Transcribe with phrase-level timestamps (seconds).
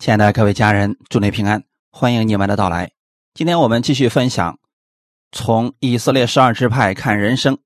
[0.00, 2.90] 亲爱的各位家人，祝你平安，欢迎你们的到来。
[3.34, 4.58] 今天我们继续分享
[5.30, 7.58] 从以色列十二支派看人生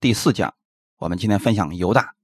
[0.00, 0.54] 第四讲。
[0.96, 2.14] 我们今天分享犹大。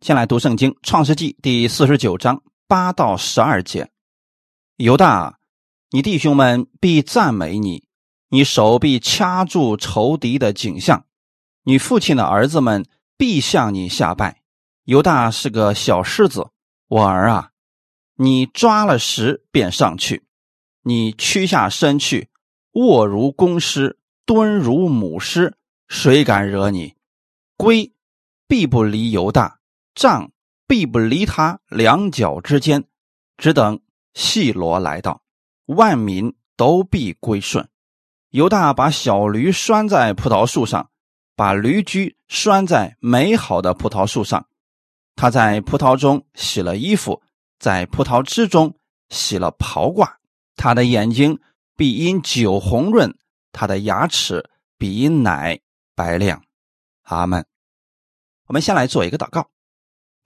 [0.00, 3.90] 先来读圣经《创世纪》第四十九章八到十二节：
[4.78, 5.38] 犹大，
[5.90, 7.86] 你弟兄们必赞美你，
[8.30, 11.04] 你手臂掐住仇敌的颈项，
[11.64, 12.86] 你父亲的儿子们
[13.18, 14.40] 必向你下拜。
[14.84, 16.48] 犹大是个小狮子，
[16.88, 17.50] 我儿啊。
[18.16, 20.24] 你抓了石便上去，
[20.82, 22.28] 你屈下身去，
[22.74, 25.56] 卧如公狮，蹲如母狮，
[25.88, 26.94] 谁敢惹你？
[27.56, 27.92] 龟
[28.46, 29.58] 必不离犹大，
[29.96, 30.30] 杖
[30.68, 32.84] 必不离他两脚之间，
[33.36, 33.80] 只等
[34.12, 35.22] 细罗来到，
[35.66, 37.68] 万民都必归顺。
[38.30, 40.90] 犹大把小驴拴在葡萄树上，
[41.34, 44.46] 把驴驹拴在美好的葡萄树上，
[45.16, 47.23] 他在葡萄中洗了衣服。
[47.64, 48.76] 在葡萄汁中
[49.08, 50.16] 洗了袍褂，
[50.54, 51.40] 他的眼睛
[51.74, 53.16] 必因酒红润，
[53.52, 55.58] 他的牙齿必因奶
[55.94, 56.44] 白亮。
[57.04, 57.46] 阿门。
[58.48, 59.48] 我们先来做一个祷告，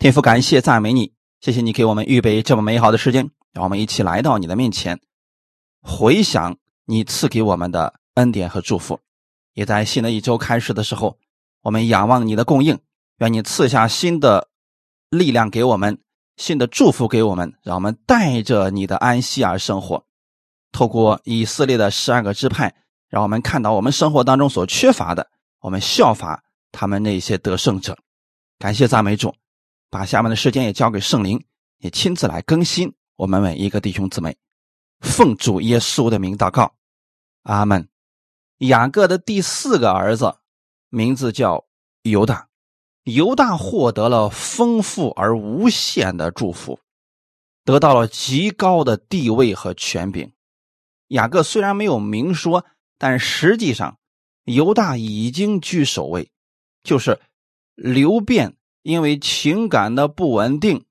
[0.00, 5.00] 天父，感谢赞美你，谢谢你给我们预备这么美好的时间，让我们一起来到你的面前，
[5.80, 8.98] 回想你赐给我们的恩典和祝福。
[9.54, 11.16] 也在新的一周开始的时候，
[11.62, 12.80] 我们仰望你的供应，
[13.18, 14.48] 愿你赐下新的
[15.10, 16.00] 力量给我们。
[16.39, 20.06] 新的祝福给我们，让我们带着你的安息而生活。
[20.72, 22.75] 透过以色列的十二个支派，
[23.08, 25.28] 让我们看到我们生活当中所缺乏的，
[25.61, 27.98] 我们效法他们那些得胜者。
[28.59, 29.34] 感谢赞美主，
[29.91, 31.44] 把下面的时间也交给圣灵，
[31.78, 34.36] 也亲自来更新我们每一个弟兄姊妹。
[35.00, 36.75] 奉主耶稣的名祷告，
[37.42, 37.89] 阿门。
[38.59, 40.36] 雅各的第四个儿子
[40.89, 41.64] 名字叫
[42.03, 42.47] 犹大。
[43.08, 46.78] 犹大获得了丰富而无限的祝福，
[47.64, 50.30] 得到了极高的地位和权柄。
[51.06, 52.66] 雅各虽然没有明说，
[52.98, 53.98] 但实际上
[54.44, 56.30] 犹大已经居首位。
[56.82, 57.18] 就是
[57.74, 60.84] 刘辩因为情感的不稳定，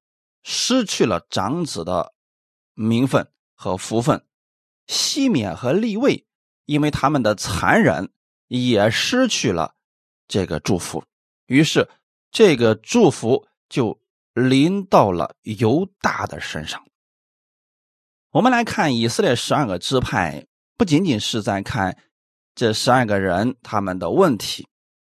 [0.44, 2.14] 失去了长子的
[2.74, 4.22] 名分和福分；
[4.88, 6.26] 西缅和利位
[6.66, 8.12] 因为他们的残忍，
[8.48, 9.76] 也失去了
[10.28, 11.04] 这个祝福。
[11.46, 11.88] 于是。
[12.38, 14.00] 这个祝福就
[14.36, 16.86] 临到了犹大的身上。
[18.30, 20.46] 我们来看以色列十二个支派，
[20.78, 21.98] 不仅仅是在看
[22.54, 24.68] 这十二个人他们的问题，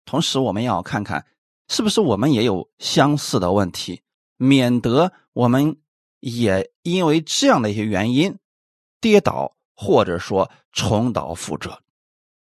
[0.07, 1.27] 同时我们要看看
[1.69, 4.01] 是不是我们也有相似的问题，
[4.39, 5.77] 免得我们
[6.21, 8.39] 也因为这样的一些原因
[8.99, 11.83] 跌倒，或者说重蹈覆辙。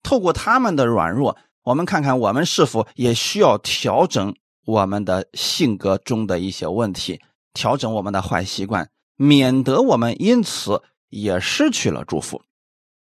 [0.02, 4.34] 透过他们的软弱，我们看看我们是否也需要调整。
[4.64, 7.20] 我们的性格中的一些问题，
[7.52, 12.42] 调整我们的坏习惯，免得我们因此也失去了祝福。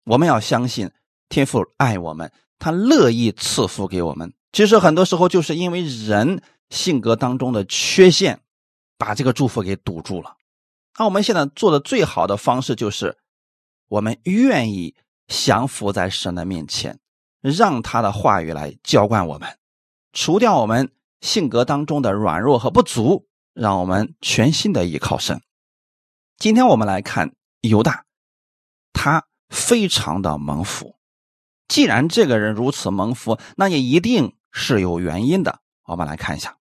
[0.05, 0.91] 我们要相信
[1.29, 4.33] 天父爱我们，他乐意赐福给我们。
[4.51, 8.41] 其实很多时候就是因为人性格当中的缺陷，
[8.97, 10.35] 把这个祝福给堵住了。
[10.99, 13.17] 那我们现在做的最好的方式就是，
[13.87, 14.93] 我们愿意
[15.27, 16.99] 降服在神的面前，
[17.41, 19.57] 让他的话语来浇灌我们，
[20.11, 20.91] 除掉我们。
[21.23, 25.41] 性格当中的软弱和不足，让我们全心的依靠神。
[26.37, 28.03] 今天我们来看犹大，
[28.91, 30.99] 他非常的蒙福。
[31.69, 35.61] 既然这个人如此蒙福，那也一定是有原因的。
[35.83, 36.57] 我们来看一下，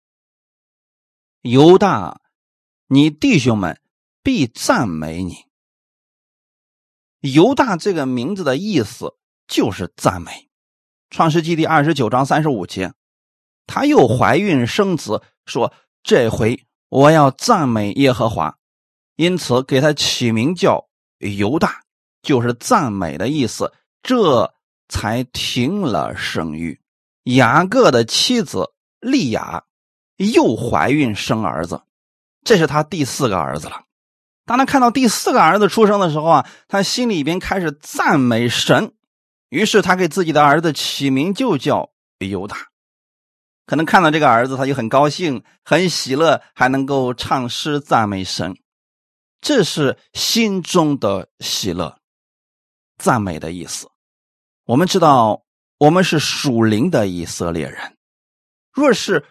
[1.41, 2.21] 犹大，
[2.87, 3.81] 你弟兄们
[4.23, 5.47] 必赞美你。
[7.19, 9.17] 犹大这个名字的意思
[9.49, 10.49] 就是赞美。
[11.11, 12.95] 创世纪第二十九章三十五节。
[13.67, 18.57] 她又怀孕生子，说：“这回我要赞美耶和华。”
[19.17, 21.83] 因此给他起名叫犹大，
[22.23, 23.73] 就是赞美的意思。
[24.03, 24.53] 这
[24.89, 26.81] 才停了生育。
[27.25, 29.63] 雅各的妻子利亚
[30.17, 31.83] 又怀孕生儿子，
[32.43, 33.85] 这是他第四个儿子了。
[34.45, 38.93] 当他看到第四个儿子出生的时候啊，他心里边开始赞美神，
[39.51, 42.57] 于是他给自己的儿子起名就叫犹大。
[43.65, 48.57] 可能看到这个儿子，他就很高兴、很喜乐，还能够唱诗赞美神，
[49.41, 51.99] 这是心中的喜乐、
[52.99, 53.89] 赞美的意思。
[54.65, 55.45] 我们知道，
[55.79, 57.97] 我们是属灵的以色列人。
[58.73, 59.25] 若是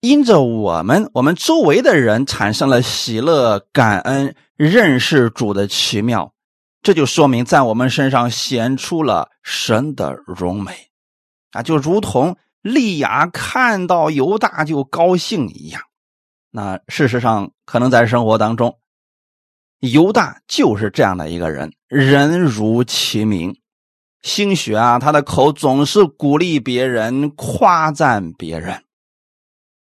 [0.00, 6.34] 因着我们，我们周围的人产生了喜乐、感恩、认识主的奇妙，
[6.82, 10.90] 这就说明在我们身上显出了神的荣美
[11.52, 12.36] 啊，就如同。
[12.66, 15.80] 利亚看到犹大就高兴一样，
[16.50, 18.78] 那事实上可能在生活当中，
[19.78, 23.56] 犹大就是这样的一个人，人如其名。
[24.22, 28.82] 兴许啊，他的口总是鼓励别人、夸赞别人。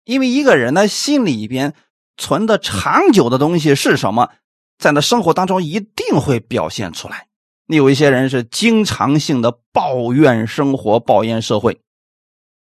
[0.04, 1.74] 因为一个人的心里边
[2.16, 4.30] 存的长久的东西是什么，
[4.78, 7.26] 在那生活当中一定会表现出来。
[7.66, 11.82] 有一些人是经常性的抱怨生活、抱怨社会，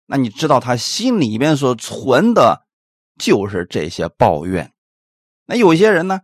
[0.06, 2.66] 那你知道他心里边所存的，
[3.18, 4.72] 就是这些抱怨。
[5.46, 6.20] 那有些人呢？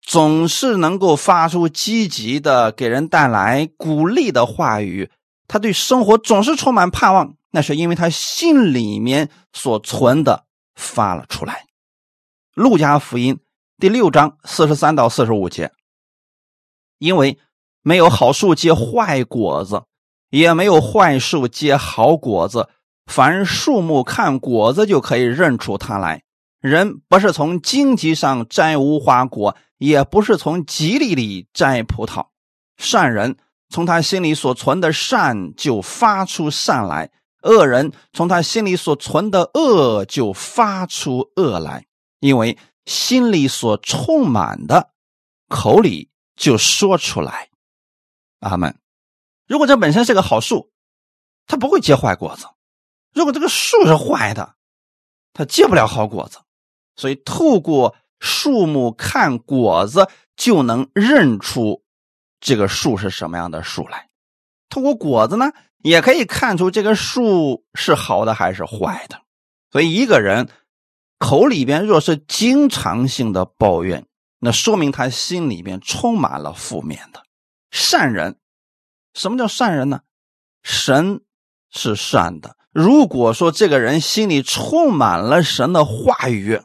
[0.00, 5.10] 总是能够发出积极的、给人带来鼓励的话语，
[5.46, 11.66] 他对生活总是充满盼望，那是因为他心里面所存的发了出来。
[12.54, 13.40] 路加福音
[13.78, 15.72] 第六章四十三到四十五节，
[16.98, 17.38] 因为
[17.82, 19.82] 没有好树结坏果子，
[20.30, 22.70] 也没有坏树结好果子，
[23.08, 26.22] 凡树木看果子就可以认出它来。
[26.60, 29.56] 人不是从荆棘上摘无花果。
[29.78, 32.26] 也不是从吉利里摘葡萄，
[32.78, 33.36] 善人
[33.68, 37.12] 从他心里所存的善就发出善来，
[37.42, 41.86] 恶人从他心里所存的恶就发出恶来，
[42.18, 44.90] 因为心里所充满的，
[45.48, 47.50] 口里就说出来。
[48.40, 48.76] 阿门。
[49.46, 50.72] 如果这本身是个好树，
[51.46, 52.46] 它不会结坏果子；
[53.18, 54.54] 如果这个树是坏的，
[55.34, 56.38] 它结不了好果子。
[56.96, 57.94] 所以透过。
[58.20, 61.84] 树木看果子就能认出
[62.40, 64.08] 这个树是什么样的树来，
[64.68, 65.52] 通过果子呢，
[65.84, 69.22] 也可以看出这个树是好的还是坏的。
[69.70, 70.48] 所以一个人
[71.20, 74.04] 口里边若是经常性的抱怨，
[74.40, 77.22] 那说明他心里边充满了负面的。
[77.70, 78.40] 善人，
[79.14, 80.00] 什么叫善人呢？
[80.64, 81.22] 神
[81.70, 82.56] 是善的。
[82.78, 86.62] 如果说这个人心里充满了神的话语。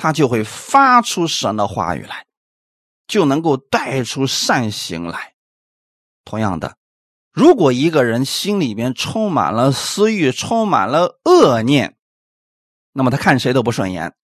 [0.00, 2.24] 他就会发出神的话语来，
[3.08, 5.34] 就能够带出善行来。
[6.24, 6.76] 同样的，
[7.32, 11.96] 如果一个人心里边充满了私欲，充满了恶念，
[12.92, 14.14] 那么他看谁都不顺眼，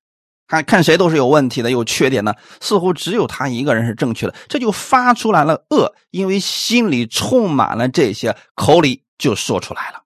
[0.47, 10.04] 看看谁都是有问题的、有缺点的，似乎只有他一个人是正确的，这就发出来了恶，因为心里充满了这些，口里就说出来了。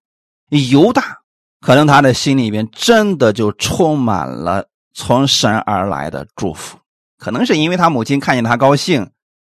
[0.50, 1.18] 犹大
[1.60, 4.68] 可能他的心里边真的就充满了。
[4.94, 6.76] 从神而来的祝福，
[7.18, 9.08] 可能是因为他母亲看见他高兴，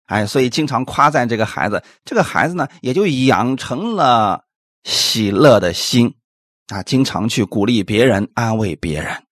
[0.07, 1.81] 哎，所以经常夸赞这个孩子。
[2.03, 4.44] 这个孩子呢，也就养成了
[4.83, 6.13] 喜乐的心，
[6.68, 9.24] 啊，经常去鼓励别人、安慰别人。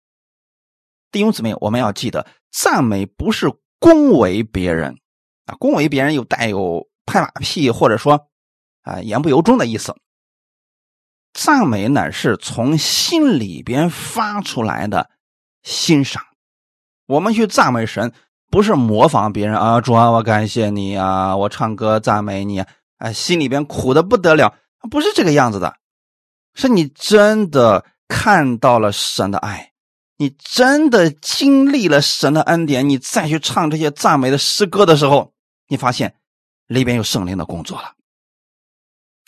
[1.12, 4.96] 弟兄姊妹，我们要记得，赞美不是恭维别人，
[5.46, 8.30] 啊，恭维别人又带有拍马屁或者说
[8.84, 9.94] 啊言不由衷的意思。
[11.38, 15.12] 赞美乃是从心里边发出来的。
[15.62, 16.24] 欣赏，
[17.06, 18.12] 我们去赞美神，
[18.50, 19.80] 不是模仿别人啊！
[19.80, 21.36] 主啊，我感谢你啊！
[21.38, 22.64] 我唱歌赞美你，
[22.98, 24.56] 哎，心里边苦的不得了，
[24.90, 25.76] 不是这个样子的，
[26.56, 29.74] 是你真的看到了神的爱，
[30.18, 35.34] 你真的经历了神的恩典，你再去唱这些赞美的诗歌的时候，
[35.68, 36.16] 你发现
[36.66, 37.94] 里边有圣灵的工作了。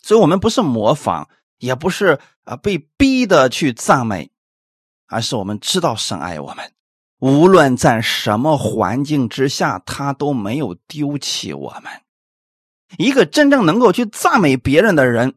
[0.01, 1.27] 所以，我们不是模仿，
[1.59, 4.31] 也不是啊被逼的去赞美。
[5.11, 6.71] 而是我们知道神爱我们，
[7.17, 11.91] 无论在什么环境之下，他都没有丢弃我们。
[12.99, 15.33] 一个真正能够去赞美别人的人，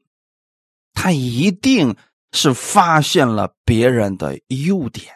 [0.93, 1.97] 他一定
[2.33, 5.15] 是发现了别人的优点。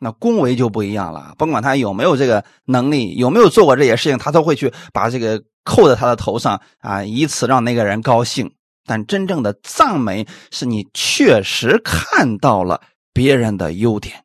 [0.00, 8.52] 那恭维就不一样了，甭管他有没有这个能力，有没有做过这些事情，他都会去把这个扣在他的头上啊，以此让那个人高兴。
[8.84, 12.82] 但真正的赞美，是你确实看到了。
[13.16, 14.24] 别人的优点，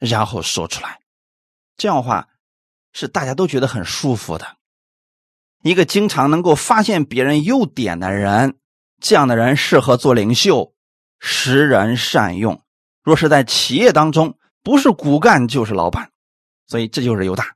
[0.00, 0.98] 然后说出来，
[1.76, 2.30] 这样的话
[2.92, 4.56] 是大家都觉得很舒服的。
[5.62, 8.58] 一个经常能够发现别人优点的人，
[9.00, 10.74] 这样的人适合做领袖，
[11.20, 12.60] 识人善用。
[13.04, 16.10] 若是在企业当中，不是骨干就是老板，
[16.66, 17.54] 所以这就是犹大。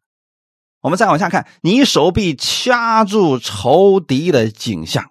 [0.81, 5.11] 我们再往下看，你手臂掐住仇敌的景象，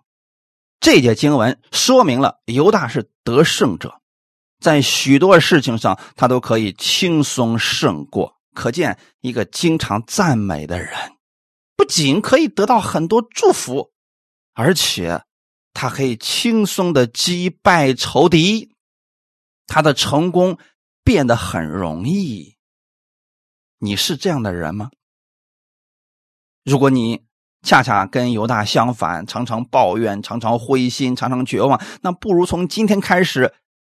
[0.79, 4.01] 这节经文说明了犹大是得胜者。
[4.59, 8.37] 在许多事情上，他都可以轻松胜过。
[8.53, 10.89] 可见，一个经常赞美的人，
[11.75, 13.91] 不仅可以得到很多祝福，
[14.53, 15.23] 而且
[15.73, 18.71] 他可以轻松的击败仇敌，
[19.67, 20.57] 他的成功
[21.03, 22.55] 变得很容易。
[23.79, 24.89] 你是这样的人吗？
[26.63, 27.25] 如果你
[27.65, 33.53] 恰恰跟犹大相反，常常抱怨，常常灰心，常常绝望，那不如从今天开始。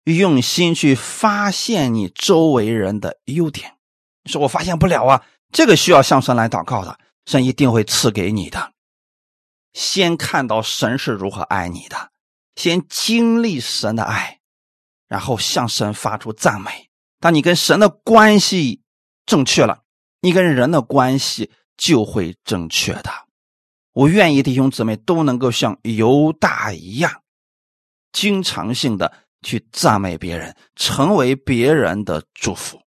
[0.06, 3.74] 用心去发现你周围人的优点。
[4.24, 8.74] 你说我发现不了啊，这个需要向神来祷告的，神一定会赐给你的。
[9.74, 12.12] 先看到神是如何爱你的，
[12.56, 14.42] 先经历神的爱，
[15.08, 16.92] 然后向神发出赞美。
[17.20, 18.84] 当你跟神的关系
[19.26, 19.80] 正确了，
[20.22, 23.25] 你跟人的关系就会正确的。
[23.96, 27.22] 我愿意弟兄姊妹都能够像犹大一样，
[28.12, 32.82] 经常性的去赞美别人，成为别人的祝福。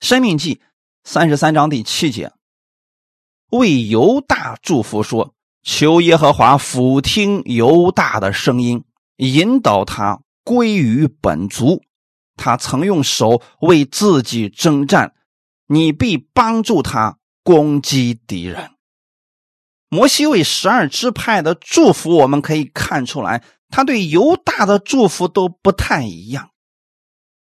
[0.00, 0.60] 生命记。
[1.04, 2.32] 三十三章第七节，
[3.50, 8.84] 为犹大祝福说：“求耶和华俯听犹大的声音，
[9.16, 11.82] 引导他归于本族。
[12.36, 15.14] 他曾用手为自己征战，
[15.66, 18.70] 你必帮助他攻击敌人。”
[19.92, 26.48] 摩西为十二支派的祝福，我们可以看出来，他对犹大的祝福都不太一样，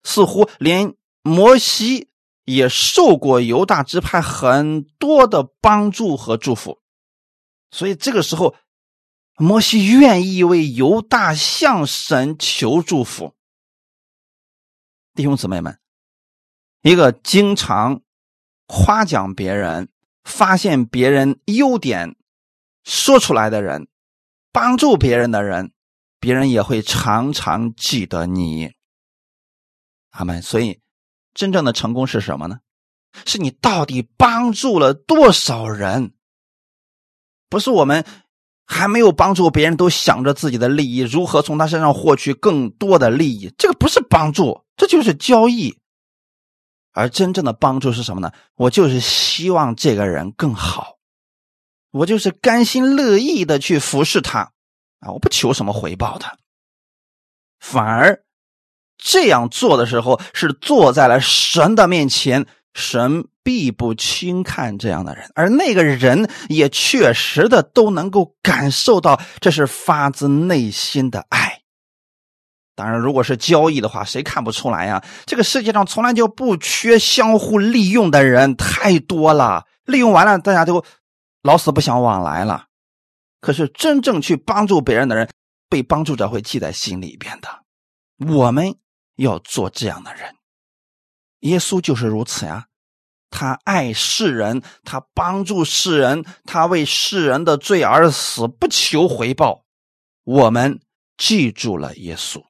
[0.02, 2.08] 似乎连摩西。
[2.46, 6.80] 也受过犹大支派很多的帮助和祝福，
[7.70, 8.56] 所以这个时候，
[9.36, 13.36] 摩西愿意为犹大向神求祝福。
[15.14, 15.78] 弟兄姊妹们，
[16.82, 18.00] 一个经常
[18.66, 19.88] 夸奖别人、
[20.24, 22.16] 发现别人优点、
[22.84, 23.88] 说出来的人，
[24.52, 25.72] 帮助别人的人，
[26.18, 28.72] 别人也会常常记得你。
[30.10, 30.42] 阿门。
[30.42, 30.80] 所以。
[31.32, 32.58] 真正的成功是什么呢？
[33.24, 36.12] 是你到底帮助了多少人？
[37.48, 38.04] 不是我们
[38.66, 43.54] 还没有帮助别人，都想着自己的利益，如何从他身上获取更多的利益？
[43.56, 45.78] 这个不是帮助，这就是交易。
[46.90, 48.32] 而真正的帮助是什么呢？
[48.56, 50.98] 我就是希望这个人更好，
[51.90, 54.52] 我就是甘心乐意的去服侍他
[55.00, 55.12] 啊！
[55.12, 56.38] 我不求什么回报的，
[57.58, 58.22] 反而。
[59.02, 62.44] 这样做的时候，是坐在了神的面前，
[62.74, 71.62] 神必不轻看这样的人，而那个人也确实的都能够感受到，这是发自内心的爱。
[72.76, 75.02] 当然，如果是交易的话，谁看不出来呀？
[75.24, 79.64] 这个世界上从来就不缺相互利用的人，太多了。
[79.86, 80.84] 利用完了，大家都
[81.42, 82.66] 老死不相往来了。
[83.40, 85.28] 可是真正去帮助别人的人，
[85.68, 87.64] 被帮助者会记在心里边的。
[88.18, 88.76] 我们。
[89.16, 90.36] 要做这样的人，
[91.40, 92.68] 耶稣就是如此呀。
[93.28, 99.66] 他爱世人，他帮助世人，他为世人的罪而死，不求回报。
[100.24, 100.80] 我们
[101.18, 102.42] 记住了耶稣。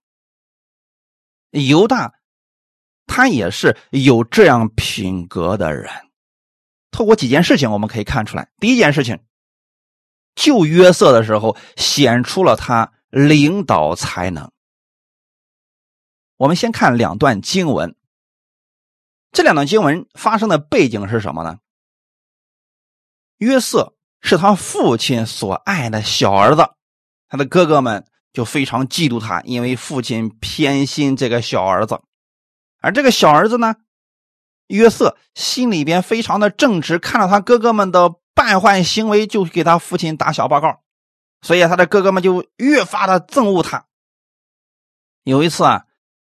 [1.51, 2.15] 犹大，
[3.09, 5.91] 他也是有这样品格的人。
[6.91, 8.51] 透过几件事情，我们可以看出来。
[8.59, 9.21] 第一件事情，
[10.35, 14.51] 救约瑟的时候，显出了他领导才能。
[16.37, 17.95] 我们先看两段经文，
[19.31, 21.59] 这两段经文发生的背景是什么呢？
[23.39, 26.63] 约瑟是他父亲所爱的小儿子，
[27.29, 32.01] 他的哥哥们就非常嫉妒他，因为父亲偏心这个小儿子。
[32.81, 33.77] 而这个小儿子呢，
[34.71, 40.81] 约瑟心里边非常的正直，看到他哥哥们的败坏行为，就给他父亲打小报告，
[41.43, 43.85] 所以他的哥哥们就越发的憎恶他。
[45.25, 45.85] 有一次啊。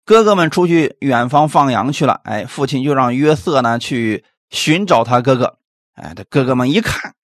[0.06, 5.58] 哥哥们出去远方放羊去了，哎，父亲就让约瑟呢去寻找他哥哥。
[5.92, 7.14] 哎，这哥哥们一看，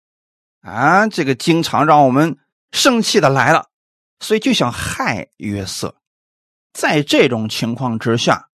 [0.61, 2.39] 啊，这个经常让我们
[2.71, 3.71] 生气的来了，
[4.21, 5.97] 所以就想害约瑟。
[6.73, 8.51] 在这种情况之下，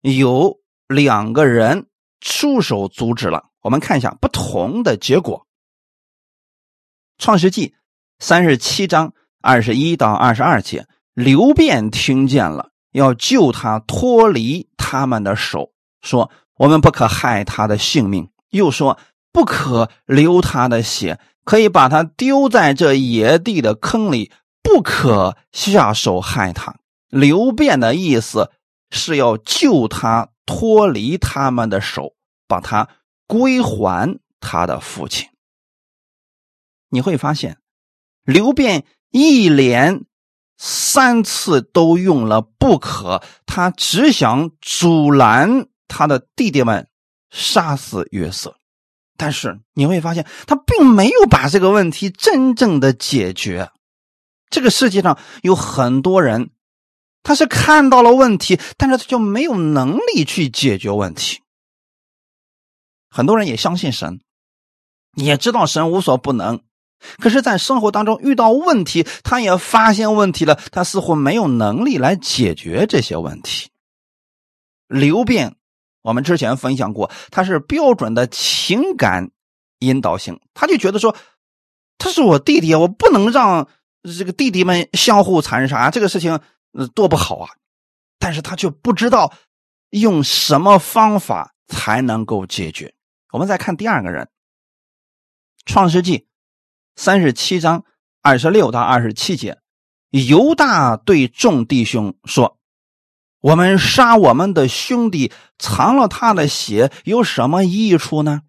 [0.00, 1.86] 有两个人
[2.20, 3.44] 出手阻止了。
[3.60, 5.46] 我们看一下不同的结果。
[7.18, 7.74] 创世纪
[8.18, 12.70] 三十七章二十一到二十二节，刘辩听见了。
[12.92, 18.98] 要救他脱离他们的手，说我们不可害他的性命，又说
[19.30, 26.76] 不可流他的血，可以把他丢在这野地的坑里，不可下手害他。
[27.10, 28.50] 刘辩的意思
[28.90, 32.14] 是要救他脱离他们的手，
[32.48, 32.88] 把他
[33.28, 35.28] 归还他的父亲。
[36.88, 37.58] 你会发现，
[38.24, 40.06] 刘辩一连。
[40.60, 46.88] 三次都用了不可，他只想阻拦他的弟弟们
[47.30, 48.56] 杀死约瑟，
[49.16, 53.70] 但是你会发现他并没有把这个问题真正的解决。
[54.50, 56.50] 这个世界上有很多人，
[57.22, 61.40] 他是看到了问题，但是他就没有能力去解决问题。
[63.10, 64.20] 很多人也相信神，
[65.14, 66.60] 也知道神无所不能。
[67.18, 73.70] 可是，在生活当中遇到问题，他也发现问题了，他似乎没有能力来解决这些问题。
[74.88, 75.54] 刘辩
[76.02, 79.30] 我们之前分享过，他是标准的情感
[79.78, 81.14] 引导型，他就觉得说
[81.98, 83.68] 他是我弟弟，我不能让
[84.18, 87.50] 这个弟弟们相互残杀，这个事情那多不好啊！
[88.18, 89.32] 但是他却不知道
[89.90, 92.94] 用什么方法才能够解决。
[93.32, 94.24] 我们再看第二个人，
[95.66, 96.18] 《创世纪》
[96.96, 97.84] 三十七章
[98.22, 99.58] 二十六到二十七节，
[100.10, 102.56] 犹大对众弟兄说。
[103.40, 108.42] 我们杀我们的兄弟，藏了他的血，有什么益处呢？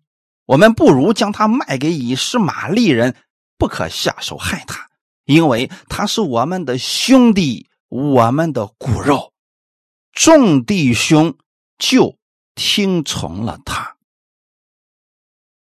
[0.48, 3.16] 我们不如将他卖给以实玛利人，
[3.60, 4.90] 不可下手害他，
[5.26, 9.34] 因为他是我们的兄弟，我们的骨肉。
[10.14, 11.38] 众弟兄
[11.78, 12.18] 就
[12.56, 13.98] 听从了他。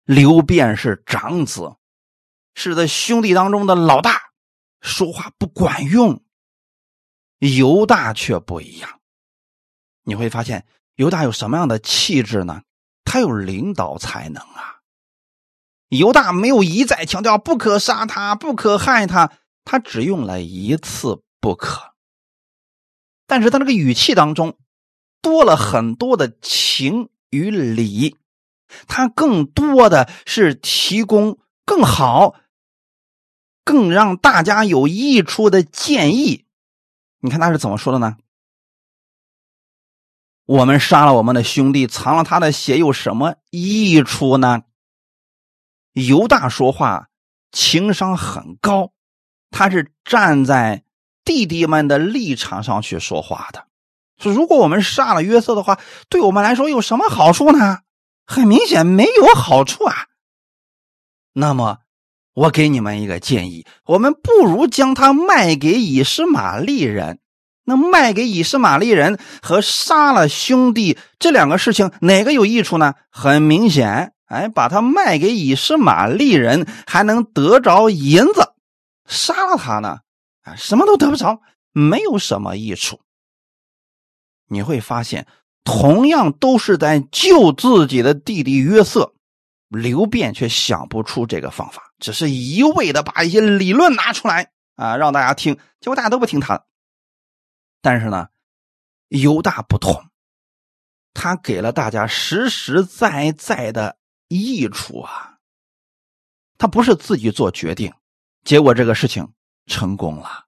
[0.03, 1.75] 刘辩是长子，
[2.53, 4.31] 是他兄弟当中的老大，
[4.81, 6.23] 说话不管用。
[7.39, 8.99] 犹大却不一样。
[10.03, 10.65] 你会发现
[10.95, 12.61] 犹大有什么样的气质呢？
[13.03, 14.81] 他有领导才能啊！
[15.89, 19.33] 犹大没有一再强调不可杀他、不可害他，
[19.65, 21.90] 他只用了一次“不可”，
[23.31, 24.57] 但是他那个语气当中
[25.21, 28.17] 多了很多的情与理，
[28.89, 32.35] 他更多的是提供更好、
[33.63, 36.45] 更让大家有益处的建议。
[37.21, 38.17] 你看他是怎么说的呢？
[40.45, 44.63] 我们杀了我们的兄弟，藏了他的血，有什么益处呢？
[45.93, 47.07] 犹大说话
[47.53, 48.91] 情商很高，
[49.49, 50.83] 他是站在
[51.23, 53.65] 弟弟们的立场上去说话的。
[54.21, 57.79] 说如果我们杀了约瑟的话，对我们来说有什么好处呢？
[58.25, 60.05] 很明显没有好处啊。
[61.33, 61.79] 那么，
[62.33, 67.19] 我给你们一个建议：我们不如将他卖给以实玛利人。
[67.63, 72.95] 那卖给以实玛利人和杀了兄弟这两个事情哪个有益处呢？
[73.11, 78.53] 很明显，哎，把他卖给以实玛利人还能得着银子，
[79.05, 79.99] 杀了他呢，
[80.57, 83.01] 什么都得不着，没有什么益处。
[84.47, 85.27] 你会发现，
[85.63, 89.13] 同样都是在救自己的弟弟约瑟，
[89.69, 96.65] 刘辩却想不出这个方法，只是一味的把一些理论拿出来啊，让大家听，结果大家都不听他的。
[97.81, 98.27] 但是呢，
[99.07, 100.09] 犹大不同，
[101.13, 105.37] 他给了大家实实在在的益处啊。
[106.57, 107.91] 他不是自己做决定，
[108.43, 109.31] 结果这个事情
[109.67, 110.45] 成功了。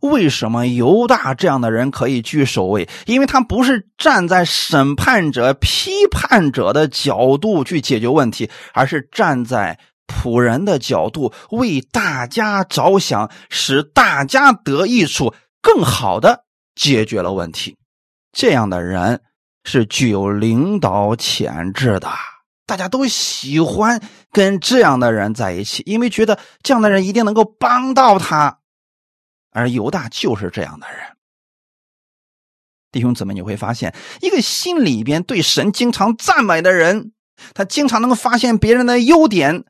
[0.00, 2.88] 为什么犹大这样的人可以居首位？
[3.06, 16.44] 因为他不是站在审判者、批判者的角度去解决问题，而是站在仆人的角度，为大家着想，使大家得益处，更好的。
[16.74, 17.76] 解决了问题，
[18.32, 19.22] 这样的人
[19.62, 22.10] 是具有领导潜质的，
[22.66, 24.00] 大家都喜欢
[24.30, 28.60] 跟这样的人在一起，因为觉得这样的人一定能够帮到他。
[29.50, 31.16] 而犹大就是这样的人。
[32.90, 37.12] 弟兄姊妹，你会发现，一个心里边对神经常赞美的人，
[37.52, 39.64] 他经常能够发现别人的优点，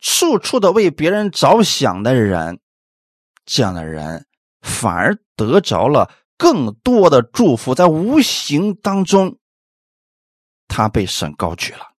[0.00, 2.60] 处处的为别人着想的人，
[3.44, 4.26] 这样的人
[4.62, 6.10] 反而得着了。
[6.38, 9.38] 更多的祝福在无形当中，
[10.66, 11.91] 他被神高举了。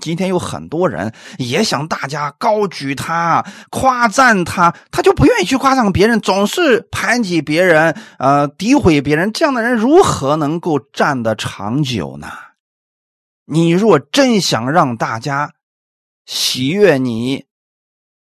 [0.00, 9.32] 今天有很多人也想大家高举他、夸赞他，他就不愿意去夸赞别人，总是攀挤别人、呃诋毁别人。
[9.32, 12.28] 这样的人如何能够站得长久呢？
[13.44, 15.52] 你若真想让大家
[16.24, 17.44] 喜悦你、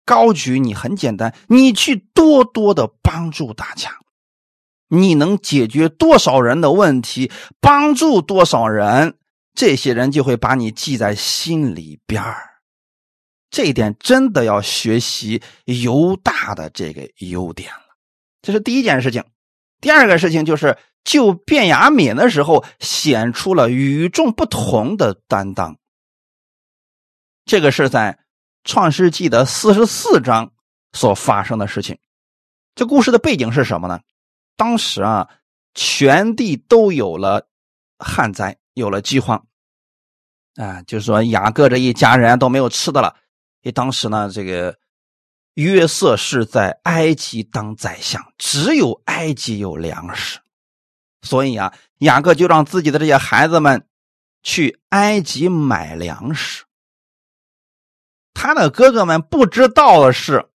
[0.05, 3.99] 高举你，很简单，你去多多的帮助大家。
[4.89, 7.31] 你能解决多少人的问题，
[7.61, 9.15] 帮助多少人，
[9.57, 12.47] 这些人就会把你记在心里边儿。
[13.49, 17.97] 这一点真的要学习犹大的这个优点了。
[18.43, 19.23] 这是第一件事情。
[19.81, 25.75] 第二个事情就是救卞雅敏的时候，显出了与众不同的担当。
[27.43, 28.19] 这个是在
[28.63, 30.51] 创世纪的四十四章
[30.93, 31.97] 所发生的事情。
[32.75, 34.01] 这故事的背景是什么呢？
[34.55, 35.27] 当时啊，
[35.73, 37.47] 全地都有了
[37.97, 39.47] 旱灾，有了饥荒，
[40.55, 43.15] 啊，就是说雅各这一家人都没有吃的了。
[43.61, 44.77] 因为当时呢，这个
[45.55, 50.39] 约瑟是在埃及当宰相，只有埃及有粮食，
[51.21, 53.87] 所以啊，雅各就让自己的这些孩子们
[54.43, 56.65] 去埃及买粮食。
[58.33, 60.49] 他的哥哥们不知道的是，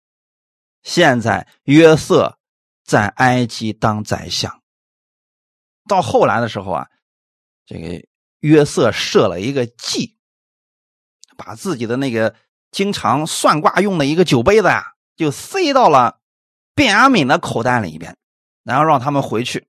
[0.83, 2.37] 现在约瑟。
[2.83, 4.61] 在埃及当宰相，
[5.87, 6.89] 到后来的时候啊，
[7.65, 8.05] 这个
[8.41, 10.17] 约瑟设了一个计，
[11.37, 12.35] 把自己的那个
[12.69, 16.19] 经常算卦用的一个酒杯子呀，就塞到了
[16.75, 18.17] 卞雅敏的口袋里边，
[18.63, 19.67] 然后让他们回去。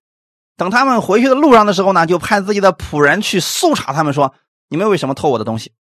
[0.56, 4.34] 等他们回去的路上的时候呢，就派自己的仆人去搜查他们，说
[4.68, 5.72] ：“你们为什么偷我的东西？”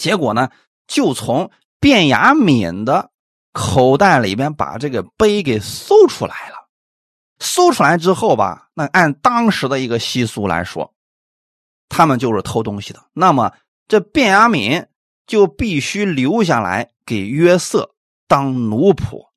[0.00, 0.50] 结果呢，
[0.86, 3.10] 就从卞雅敏的
[3.52, 6.68] 口袋里边把这个杯给搜出来了。
[7.38, 10.92] 搜出来之后吧，那按当时的一个习俗来说，
[11.88, 13.04] 他们就是偷东西的。
[13.12, 13.52] 那么
[13.86, 14.86] 这卞雅敏
[15.26, 17.94] 就必须留下来给约瑟
[18.26, 19.28] 当奴仆，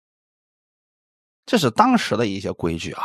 [1.46, 3.04] 这是当时的一些规矩啊。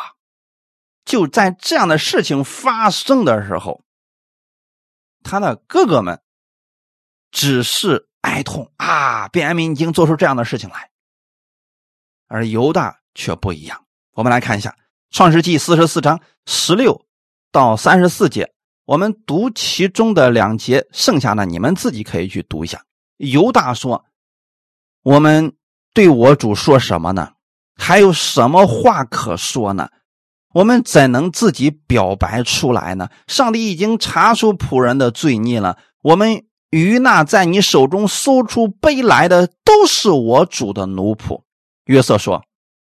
[1.05, 3.85] 就在这样的事情发生的时候，
[5.23, 6.21] 他的哥哥们
[7.31, 10.91] 只是哀痛啊，卞雅敏已经做出这样的事情来，
[12.27, 13.87] 而犹大却不一样。
[14.13, 14.77] 我们来看一下。
[15.11, 17.07] 创世纪四十四章十六
[17.53, 18.53] 到三十四节，
[18.87, 22.81] 我们读其中的两节，剩下的你们自己可以去读一下。
[23.17, 24.05] 犹大说
[25.03, 25.53] ：“我们
[25.93, 27.33] 对我主说什么呢？
[27.75, 29.89] 还有什么话可说呢？
[30.55, 33.11] 我们怎能自己表白出来呢？
[33.27, 35.77] 上帝已经查出仆人的罪孽了。
[36.03, 41.43] 我们与那在你手中搜出杯来的，都是我主的奴仆。”
[41.87, 42.45] 约瑟说：“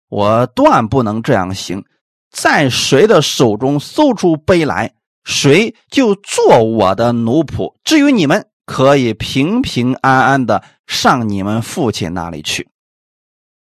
[0.09, 1.85] 我断不能这样行。”
[2.31, 4.95] 在谁的手中搜出杯来，
[5.29, 7.75] 谁就做我的奴仆。
[7.85, 12.71] 至于你们，可以平平安安的上你们父亲那里去。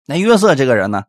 [0.07, 1.05] 那约瑟这个人呢，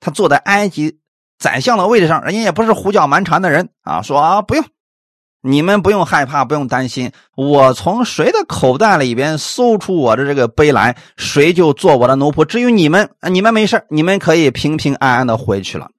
[0.00, 0.98] 他坐在埃及
[1.38, 4.02] 宰相的位置上，人家也不是胡搅蛮缠的人啊。
[4.02, 4.64] 说啊，不用，
[5.40, 7.12] 你们不用害怕，不用担心。
[7.36, 12.44] 我从谁的口袋里边搜出我的这个杯来，谁就做我的奴仆。
[12.44, 15.92] 至于你们，你们没事你们可以平平安安的回去了。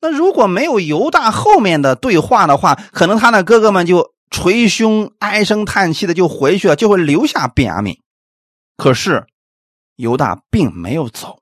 [0.00, 7.98] 那如果没有犹大后面的对话的话，可能他的哥哥们就捶胸唉声叹气的就回去了，就会留下便雅悯。
[8.76, 9.26] 可是
[9.96, 11.38] 犹大并没有走，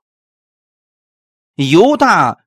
[1.55, 2.37] 犹大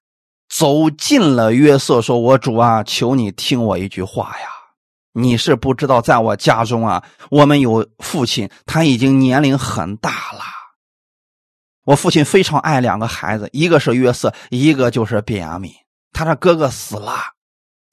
[0.48, 4.48] 走进了约瑟，说：“我主啊，求你听我一句话呀！
[5.12, 10.40] 你是不知道，在我家中啊，我们有父亲，他已经年龄很大了。
[11.84, 15.72] 我父亲非常爱两个孩子，一个是约瑟，一个就是便雅悯。”
[16.12, 17.16] 他的哥哥死了，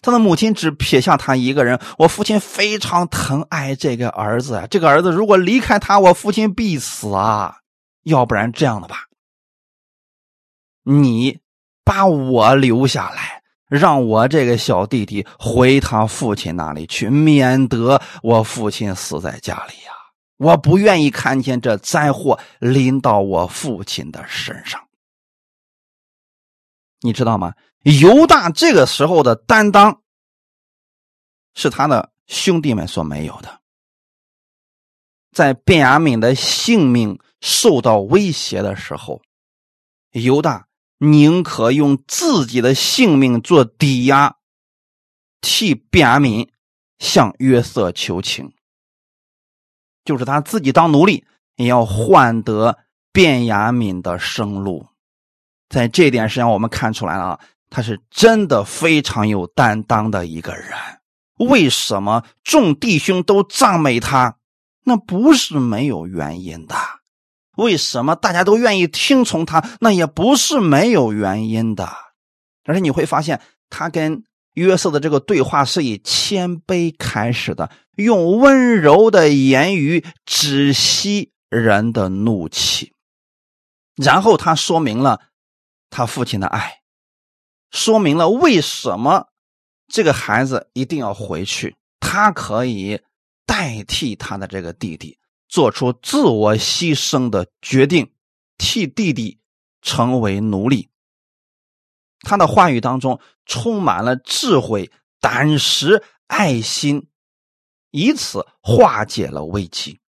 [0.02, 1.80] 他的母亲只撇下他一个人。
[1.98, 7.58] 我父亲非常疼爱这个儿子，这个儿子如果离开他，我父亲必死啊！
[8.04, 9.06] 要不然这样的吧，
[10.84, 11.40] 你
[11.84, 19.94] 把我留下来，让我这个小弟弟回他父亲那里去，免得我父亲死在家里呀！
[20.38, 24.88] 我不愿意看见这灾祸临到我父亲的身上，
[27.00, 27.54] 你知道吗？
[27.86, 30.02] 犹大这个时候的担当，
[31.54, 33.62] 是他的兄弟们所没有的。
[35.32, 39.22] 在卞雅敏的性命受到威胁的时候，
[40.14, 40.68] 犹大
[40.98, 44.38] 宁可用自己的性命做抵押，
[45.40, 46.52] 替卞雅敏
[46.98, 48.52] 向约瑟求情，
[50.04, 52.80] 就是他自己当奴隶，也要换得
[53.14, 54.88] 卞雅敏的生路。
[55.70, 57.40] 在这点上，我们看出来了啊。
[57.76, 60.70] 他是真的非常有担当的一个人。
[61.40, 64.38] 为什么众弟兄都赞美他？
[64.86, 66.76] 那不是没有原因的。
[67.58, 69.62] 为什么大家都愿意听从他？
[69.82, 71.90] 那也不是没有原因的。
[72.64, 82.94] 而且你会发现，他跟约瑟的这个对话是以谦卑开始的，用温柔的言语止息人的怒气，
[83.98, 85.20] 然后他说明了
[85.90, 86.85] 他父亲的爱。
[87.76, 89.28] 说明了为什么
[89.90, 93.02] 这个孩子一定要回去，他可以
[93.46, 98.14] 代替他的这个弟弟做出自我牺牲的决定，
[98.58, 99.40] 替弟弟
[99.82, 100.88] 成为奴隶。
[102.22, 107.10] 他的话语当中充满了智慧、胆识、爱心，
[107.92, 110.00] 以此化解了危机。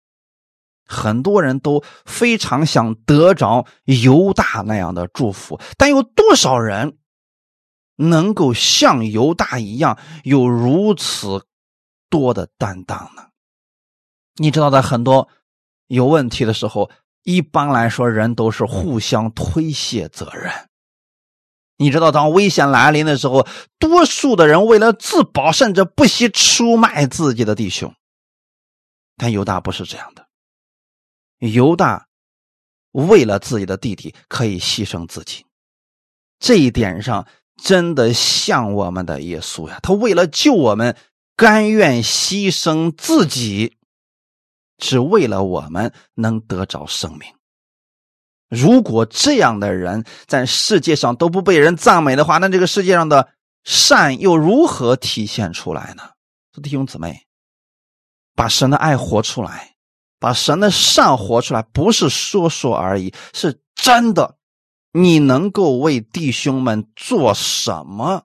[0.86, 6.96] 很多人都非常想得着犹大那样的祝福，但有多少人？
[7.96, 11.46] 能够像犹大一样有如此
[12.10, 13.28] 多的担当呢？
[14.34, 15.28] 你知道，在很多
[15.86, 16.90] 有问题的时候，
[17.22, 20.52] 一般来说人都是互相推卸责任。
[21.78, 23.46] 你知道，当危险来临的时候，
[23.78, 27.94] 多数的人为了自保，甚至不惜出卖自己的弟兄。
[29.16, 30.28] 但犹大不是这样的，
[31.38, 32.06] 犹大
[32.92, 35.46] 为了自己的弟弟可以牺牲自己，
[36.38, 37.26] 这一点上。
[37.62, 39.80] 真的像我们的耶稣呀！
[39.82, 40.96] 他为了救我们，
[41.34, 43.76] 甘愿牺牲自己，
[44.76, 47.32] 只为了我们能得着生命。
[48.48, 53.30] 如果这样的人在世界上都不被人赞美的话，那这个世界上的
[53.64, 56.04] 善又如何体现出来呢？
[56.62, 57.26] 弟兄姊妹，
[58.34, 59.74] 把神的爱活出来，
[60.20, 64.35] 把神的善活出来，不是说说而已，是真的。
[64.98, 68.24] 你能够为弟兄们做什么？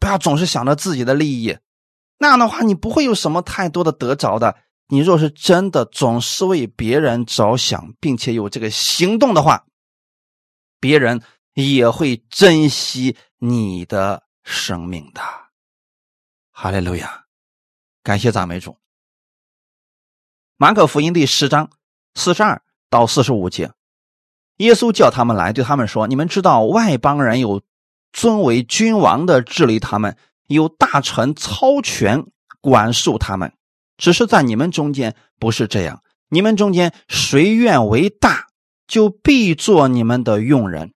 [0.00, 1.56] 不要总是想着自己的利益，
[2.18, 4.56] 那样的话，你不会有什么太多的得着的。
[4.88, 9.64] 你若是真的总是为别人着想，并且有这个行动的话，
[10.80, 11.22] 别人
[11.54, 15.22] 也会珍惜你的生命的。
[16.50, 17.26] 哈利路亚，
[18.02, 18.76] 感谢赞美主。
[20.56, 21.70] 马可福音第十章
[22.16, 23.72] 四十二到四十五节。
[24.60, 27.62] 耶稣叫他们来，对他们说：“你们知道外邦人有
[28.12, 30.14] 尊为君王的治理他们，
[30.48, 32.26] 有大臣操权
[32.60, 33.50] 管束他们。
[33.96, 36.02] 只是在你们中间不是这样。
[36.28, 38.48] 你们中间谁愿为大，
[38.86, 40.88] 就必做你们的用人；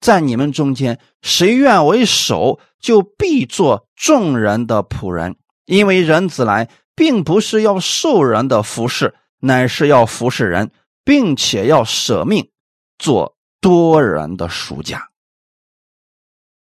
[0.00, 5.36] 在你们中间谁愿为首，就必做众人的仆人。
[5.66, 10.70] 因为人子来，并不是要受人的服侍，乃是要服侍人，
[11.04, 12.48] 并且要舍命。”
[13.02, 15.10] 做多人的暑假，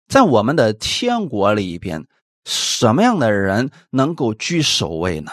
[0.06, 2.06] 在我们的天国里边，
[2.44, 5.32] 什么样的人能够居首位呢？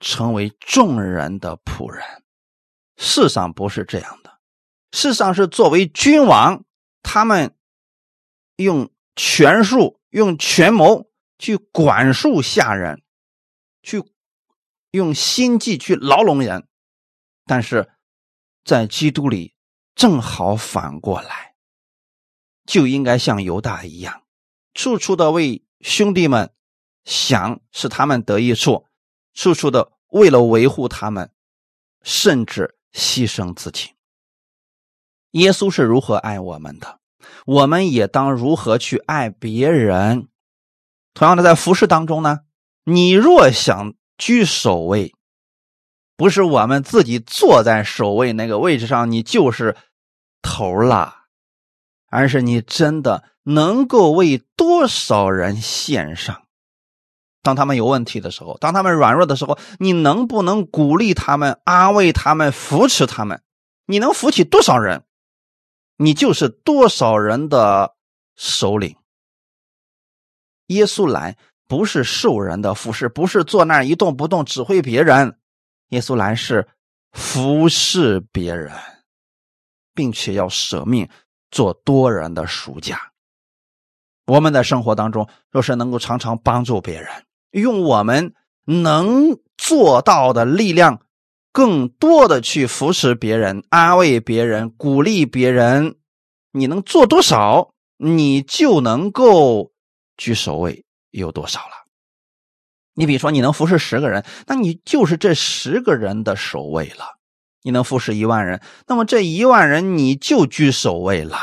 [0.00, 2.04] 成为众人的仆人。
[2.96, 4.40] 世上不是这样的，
[4.90, 6.64] 世上是作为君王，
[7.00, 7.54] 他们
[8.56, 13.04] 用权术、用权谋去管束下人，
[13.84, 14.02] 去
[14.90, 16.66] 用心计去牢笼人，
[17.44, 17.88] 但是。
[18.64, 19.54] 在基督里，
[19.94, 21.54] 正好反过来，
[22.66, 24.22] 就应该像犹大一样，
[24.74, 26.52] 处处的为兄弟们
[27.04, 28.86] 想，使他们得益处；
[29.34, 31.32] 处处的为了维护他们，
[32.02, 33.94] 甚至牺牲自己。
[35.32, 37.00] 耶稣是如何爱我们的，
[37.46, 40.28] 我们也当如何去爱别人。
[41.14, 42.40] 同样的，在服饰当中呢，
[42.84, 45.14] 你若想居首位。
[46.20, 49.74] 不是我们自己坐在首位那个位置上，你就是
[50.42, 51.14] 头了，
[52.10, 56.42] 而是你真的能够为多少人献上。
[57.42, 63.40] 当他们有问题的时候，当他们软弱的时候，你能不能鼓励他们、安慰他们、扶持他们？
[63.86, 65.04] 你能扶起多少人，
[65.96, 67.94] 你就是多少人的
[68.36, 68.94] 首领。
[70.66, 75.38] 耶稣来不是受人的服侍，不是坐那儿一动不动指挥别人。
[75.90, 76.66] 耶稣来是
[77.12, 78.72] 服侍别人，
[79.94, 81.08] 并且要舍命
[81.50, 83.12] 做多人的赎价。
[84.26, 87.08] 我们的生活当中，若是能够常常帮助别人，
[87.50, 88.32] 用我们
[88.64, 91.02] 能做到的力量，
[91.52, 95.96] 更多的去扶持别人、安慰别人、鼓励别人，
[96.52, 99.72] 你能做多少，你就能够
[100.16, 101.79] 居首位有多少了。
[103.00, 107.18] 你比如说，你能服侍十个人，那你就是这十个人的守卫了。
[107.62, 111.38] 你能服侍一万人，那么这一万人你就居首位了。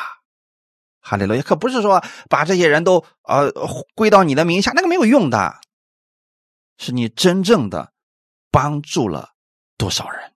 [0.99, 1.41] 哈利路亚！
[1.41, 3.51] 可不是说把这些人都呃
[3.95, 5.55] 归到你的名下，那个没有用的。
[6.77, 7.91] 是你真正的
[8.51, 9.31] 帮助了
[9.79, 10.33] 多少人？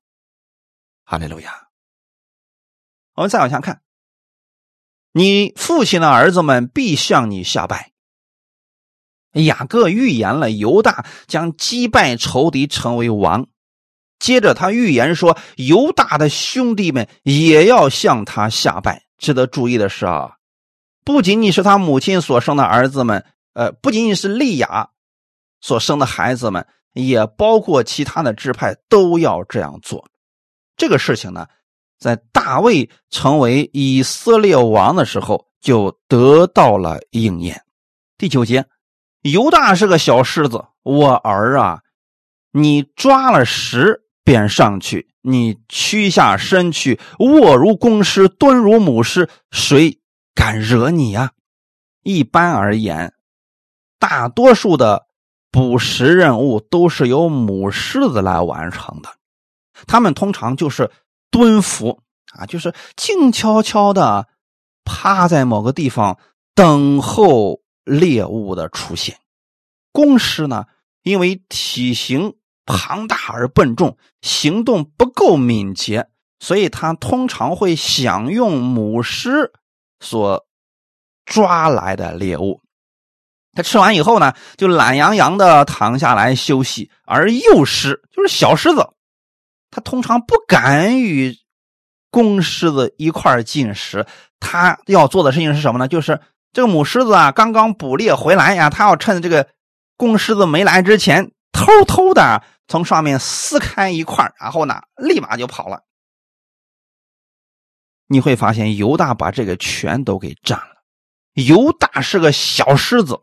[1.03, 1.67] 哈利路亚！
[3.13, 3.83] 我们再往下看，
[5.11, 7.90] 你父亲的儿子们必向你下拜。
[9.33, 13.47] 雅各预言了犹大将击败仇敌，成为王。
[14.19, 19.03] 接着他预言说，犹大的兄弟们也要向他下拜。
[19.17, 20.35] 值得注意的是啊，
[21.03, 24.89] 不仅仅是他母亲所生的儿子们，呃，不仅仅是利亚
[25.59, 30.05] 所生的孩子们，也包括其他的支派都要这样做。
[30.75, 31.47] 这个事情呢，
[31.97, 37.63] 在大卫成为以色列王的时候就得到了应验。
[38.17, 38.65] 第九节。
[39.21, 41.81] 犹大是个小狮子，我儿啊，
[42.51, 49.99] 你抓了石便上去，你屈下身去，卧如公狮，蹲如母狮，谁
[50.33, 51.33] 敢惹你呀？
[52.01, 53.13] 一般而言，
[53.99, 55.05] 大多数的
[55.51, 59.09] 捕食任务都是由母狮子来完成的，
[59.85, 60.89] 它们通常就是
[61.29, 62.01] 蹲伏
[62.33, 64.27] 啊，就是静悄悄的
[64.83, 66.17] 趴在某个地方
[66.55, 67.60] 等候。
[67.83, 69.17] 猎物的出现，
[69.91, 70.65] 公狮呢，
[71.03, 76.07] 因为体型庞大而笨重，行动不够敏捷，
[76.39, 79.51] 所以它通常会享用母狮
[79.99, 80.45] 所
[81.25, 82.61] 抓来的猎物。
[83.53, 86.89] 它吃完以后呢，就懒洋洋的躺下来休息。
[87.03, 88.87] 而幼狮就是小狮子，
[89.69, 91.35] 它通常不敢与
[92.09, 94.05] 公狮子一块进食。
[94.39, 95.87] 它要做的事情是什么呢？
[95.89, 96.21] 就是
[96.53, 99.49] 这个母狮子啊，刚刚捕猎回来呀，它要趁这个
[99.97, 105.83] 公狮子没来之前，偷偷的从上面撕开一块，然后呢，立马就跑了。
[108.07, 110.83] 你会发现犹大把这个全都给占了。
[111.33, 113.21] 犹大是个小狮子。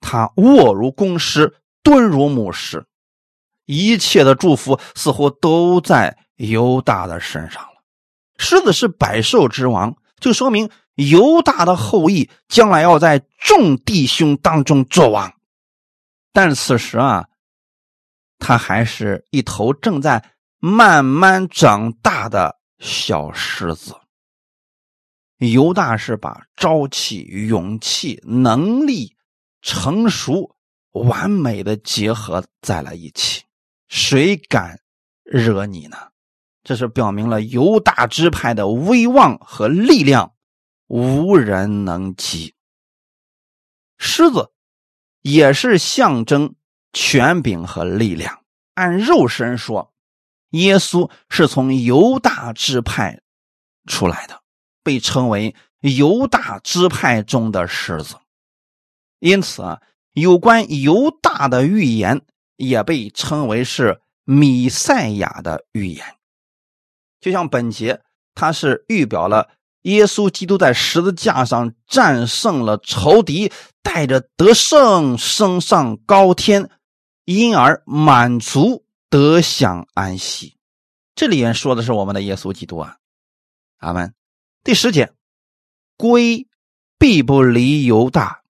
[0.00, 2.86] 他卧如公狮，蹲如母狮，
[3.66, 7.82] 一切的祝福似乎都在犹大的身上了。
[8.36, 15.32] 狮子是百兽之王，就说明犹大的后裔将来要在众弟兄当中作王。
[16.32, 17.28] 但此时啊，
[18.38, 23.96] 他还是一头正在慢慢长大的小狮子。
[25.38, 29.16] 犹大是把朝气、勇气、能力。
[29.60, 30.54] 成熟
[30.92, 33.42] 完美的结合在了一起，
[33.88, 34.78] 谁敢
[35.24, 35.96] 惹你呢？
[36.62, 40.32] 这是表明了犹大支派的威望和力量
[40.88, 42.54] 无人能及。
[43.98, 44.50] 狮子
[45.22, 46.54] 也是象征
[46.92, 48.44] 权柄和力量。
[48.74, 49.92] 按肉身说，
[50.50, 53.20] 耶稣是从犹大支派
[53.86, 54.42] 出来的，
[54.82, 58.16] 被称为犹大支派中的狮子。
[59.18, 62.24] 因此啊，有关犹大的预言
[62.56, 66.16] 也被称为是米赛亚的预言。
[67.20, 68.00] 就像本节，
[68.34, 69.50] 它是预表了
[69.82, 76.70] 耶稣基督在十字架上战胜了仇敌，带着得胜升上高天，
[77.24, 80.56] 因而满足得享安息。
[81.14, 82.96] 这里面说的是我们的耶稣基督啊，
[83.78, 84.14] 阿门。
[84.64, 85.12] 第十节，
[85.96, 86.46] 归
[86.98, 88.42] 必不离犹大。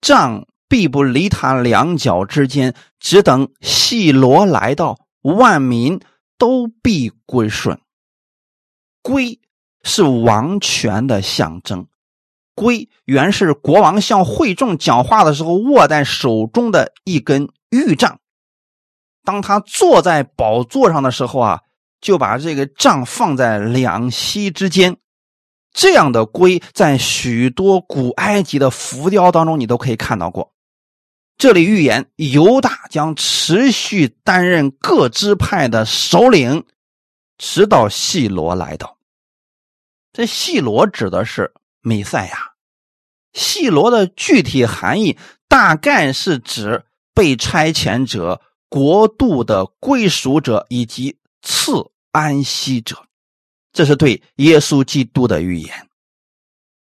[0.00, 6.00] 杖必不离他两脚之间，只等细罗来到，万民
[6.36, 7.80] 都必归顺。
[9.00, 9.40] 归
[9.84, 11.86] 是王权的象征，
[12.56, 18.18] 龟原是国王向会众讲话的时候握在手中的一根玉杖。
[19.22, 21.60] 当他坐在宝座上的时候啊，
[22.00, 24.96] 就把这个杖放在两膝之间。
[25.72, 30.52] 这样的龟在许多古埃及的浮雕当中，你都可以看到过。
[31.36, 36.64] 这里预言犹大将持续担任各支派的首领，
[37.38, 38.93] 直到细罗来到。
[40.14, 42.52] 这细罗指的是弥赛亚。
[43.32, 53.06] 细罗的具体含义大概是指被差遣者、国度的归属者以及赐安息者。
[53.72, 55.88] 这是对耶稣基督的预言，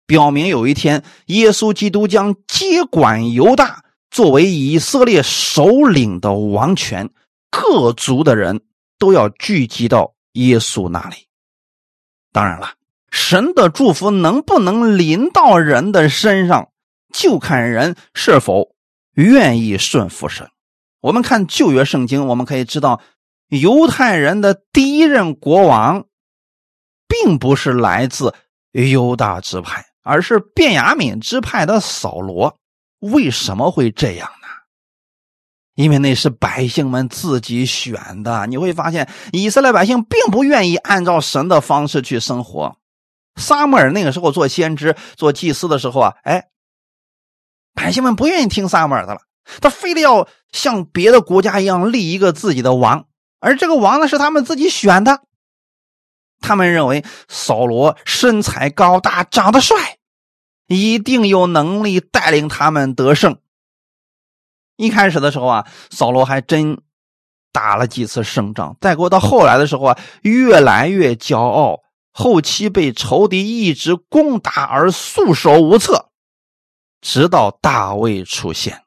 [0.07, 7.11] 表明有一天耶稣基督将接管犹大，作为以色列首领的王权，
[7.51, 8.61] 各族的人
[8.97, 11.27] 都要聚集到耶稣那里。
[12.31, 12.73] 当然了，
[13.11, 16.69] 神的祝福能不能临到人的身上，
[17.13, 18.75] 就看人是否
[19.13, 20.49] 愿意顺服神。
[21.01, 23.01] 我们看旧约圣经，我们可以知道，
[23.49, 26.05] 犹太人的第一任国王。
[27.23, 28.33] 并不是来自
[28.71, 32.57] 犹大支派，而是便雅悯支派的扫罗。
[32.99, 34.47] 为什么会这样呢？
[35.75, 38.47] 因为那是百姓们自己选的。
[38.47, 42.77] 你会发现，以色列百姓并不愿意按照神的方式去生活。
[43.41, 46.45] 撒母耳那个时候做先知、做祭司的时候啊，哎，
[47.73, 49.21] 百姓们不愿意听撒母耳的了，
[49.59, 53.07] 他非得要像别的国家一样立一个自己的王，
[53.39, 55.23] 而这个王呢是他们自己选的。
[56.39, 59.97] 他们认为扫罗身材高大，长得帅，
[60.67, 63.37] 一定有能力带领他们得胜。
[64.75, 66.81] 一开始的时候啊，扫罗还真
[67.51, 68.75] 打了几次胜仗。
[68.81, 71.79] 再过到后来的时候啊，越来越骄傲，
[72.11, 76.09] 后期被仇敌一直攻打而束手无策，
[77.01, 78.83] 直到大卫出现。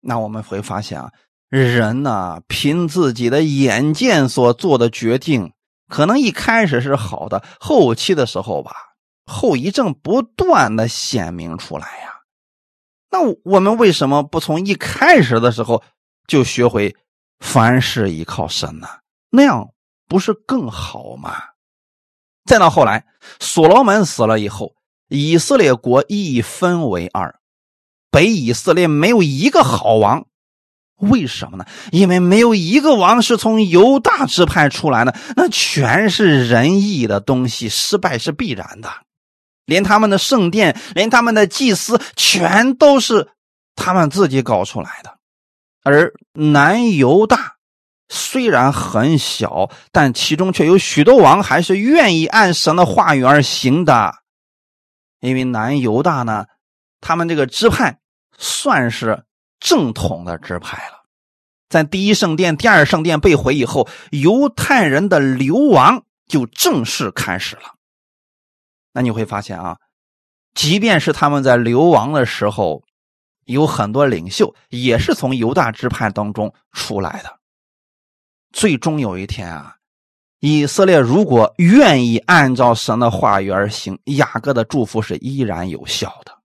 [0.00, 1.12] 那我们会发现啊，
[1.48, 5.52] 人呢，凭自己的眼见所做的决定。
[5.88, 8.72] 可能一开始是好的，后期的时候吧，
[9.26, 12.22] 后遗症不断的显明出来呀。
[13.10, 15.82] 那我们为什么不从一开始的时候
[16.26, 16.96] 就学会
[17.40, 18.88] 凡事依靠神呢？
[19.28, 19.72] 那样
[20.08, 21.51] 不是更好吗？
[22.44, 23.04] 再到后来，
[23.40, 24.74] 所罗门死了以后，
[25.08, 27.36] 以色列国一分为二，
[28.10, 30.26] 北以色列没有一个好王。
[30.96, 31.64] 为什么呢？
[31.90, 38.88] 因为没有一个王是从犹大支派出来的，那全是仁义的东西，失败是必然的。
[39.64, 43.28] 连他们的圣殿，连他们的祭司，全都是
[43.74, 45.18] 他们自己搞出来的。
[45.82, 47.56] 而南犹大
[48.14, 54.12] 虽然很小，但其中却有许多王还是愿意按神的话语而行的。
[55.20, 56.44] 因为南犹大呢，
[57.00, 58.00] 他们这个支派
[58.36, 59.24] 算是
[59.58, 61.04] 正统的支派了。
[61.70, 67.62] 在第一圣殿、第二圣殿被毁以后，犹太人的流亡就正式开始了。
[68.92, 69.78] 那你会发现啊，
[70.52, 72.82] 即便是他们在流亡的时候，
[73.46, 77.38] 有很多领袖也是从犹大支派当中出来的。
[78.52, 79.76] 最终有一天啊，
[80.40, 86.38] 以色列如果愿意按照神的话语而行，雅各的祝福是依然有效的。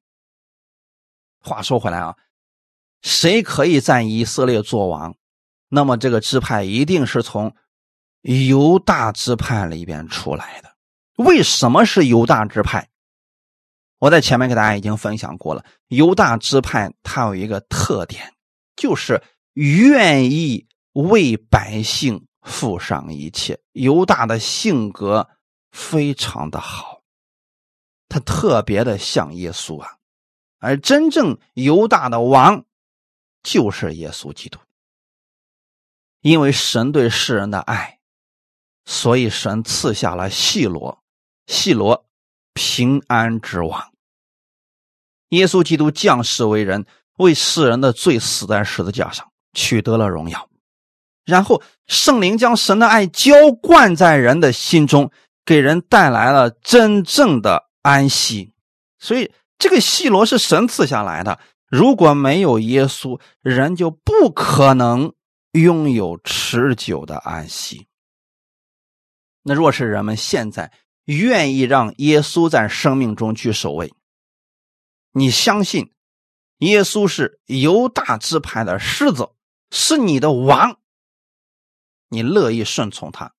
[1.39, 2.15] 话说回来啊。
[3.03, 5.15] 谁可以在以色列做王？
[5.69, 7.55] 那么这个支派一定是从
[8.21, 10.75] 犹大支派里边出来的。
[11.23, 12.89] 为什么是犹大支派？
[13.99, 15.63] 我在前面给大家已经分享过了。
[15.89, 18.33] 犹大支派它有一个特点，
[18.75, 19.21] 就是
[19.53, 20.66] 愿意
[21.03, 23.59] 为百姓付上一切。
[23.73, 25.29] 犹大的性格
[25.71, 27.01] 非常的好，
[28.07, 29.97] 他特别的像耶稣啊。
[30.59, 32.65] 而真正犹大的王。
[33.43, 34.59] 就是耶稣基督，
[36.19, 37.99] 因为神对世人的爱，
[38.83, 41.01] 所以神赐下了细罗，
[41.45, 42.09] 细罗
[42.53, 43.93] 平安之王。
[45.29, 46.85] 耶稣基督降世为人，
[47.19, 50.49] 为世人的罪死在十字架上，取得了荣耀。
[51.27, 55.11] 然后圣灵将神的爱浇灌在人的心中，
[55.43, 58.53] 给人带来了真正的安息。
[58.97, 61.37] 所以这个细罗是神赐下来的。
[61.67, 65.13] 如果没有耶稣，人就不可能
[65.51, 67.87] 拥有持久的安息。
[69.43, 70.71] 那若是人们现在
[71.03, 73.93] 愿意让耶稣在生命中去守卫，
[75.11, 75.91] 你相信
[76.59, 79.29] 耶稣是犹大支派的狮子，
[79.69, 80.79] 是你的王，
[82.09, 83.33] 你乐意顺从他，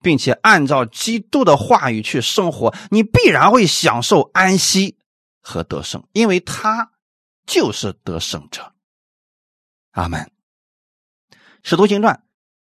[0.00, 4.98] 并且按照基督的话语去生活，你必然会享受安息
[5.40, 6.90] 和得胜，因为他。
[7.44, 8.72] 就是得胜者，
[9.90, 10.30] 阿门。
[11.64, 12.22] 使徒行传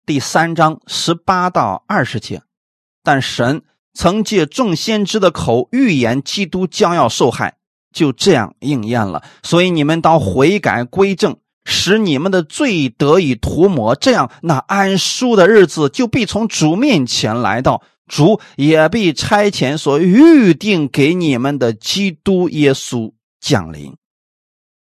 [0.05, 2.41] 第三章十八到二十节，
[3.03, 7.57] 但神曾借众先知的口预言基督将要受害，
[7.91, 9.21] 就这样应验了。
[9.43, 23.95] 所以你们当悔改归正，使你们的罪得以涂抹，这样那安舒的日子就必从主面前来到，主也必差遣所预定给你们的基督耶稣降临。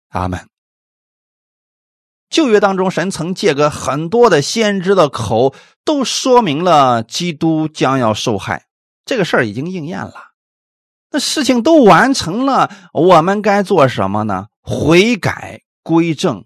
[0.09, 0.47] 阿门。
[2.29, 5.53] 旧约当中，神曾借个很多的先知的口，
[5.85, 8.65] 都说明了基督将要受害，
[9.05, 10.13] 这个事儿已经应验了。
[11.11, 14.47] 那事情都完成了，我们该做什么呢？
[14.61, 16.43] 悔改归正，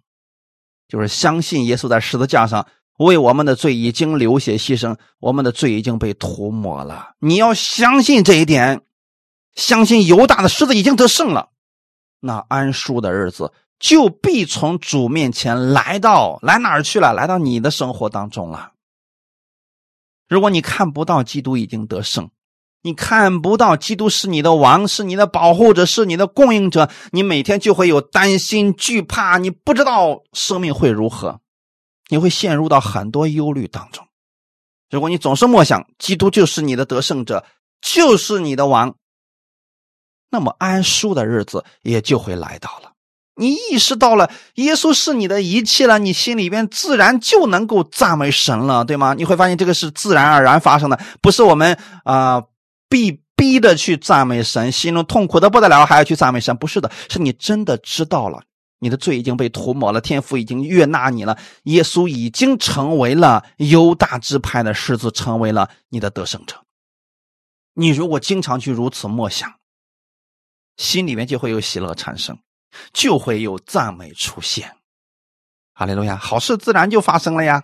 [0.90, 2.68] 就是相信耶稣在十字架上
[2.98, 7.12] 为我们的罪已经流血牺牲，我们的罪已经被涂抹了。
[7.20, 8.82] 你要相信这一点，
[9.56, 11.52] 相信犹大的狮子已经得胜了。
[12.20, 17.14] 那安舒的日子就必从主面前来到，来哪儿去了？
[17.14, 18.74] 来到你的生活当中了。
[20.28, 22.30] 如果你看不到基督已经得胜，
[22.82, 31.42] 你看不到基督是你的王，是你的保护者，是你的供应者，你每天就会有担心、惧怕，你不知道生命会如何，
[32.10, 34.06] 你会陷入到很多忧虑当中。
[34.90, 37.46] 如果你总是默想基督就是你的得胜者，
[37.82, 38.96] 就是你的王。
[40.32, 42.92] 那么安舒的日子也就会来到了。
[43.36, 49.14] 你意识到了耶稣是你的一切了，你心里边自然就能够赞美神了，对吗？
[49.14, 52.44] 你会发现这个是自然而然发生的，不是我们啊
[52.90, 58.44] 逼逼的去赞美神，心中痛苦的不得了还要去赞美神，不是的，是你真的知道了
[58.80, 66.66] 你的罪已经被涂抹了，天父已经悦纳你了，耶稣已经成为了犹大支派的狮子，成为了你的得胜者。
[67.74, 69.54] 你如果经常去如此默想。
[70.78, 72.40] 心里面就会有喜乐产生，
[72.94, 74.78] 就会有赞美出现。
[75.74, 77.62] 哈利路亚，好事自然就发生了呀。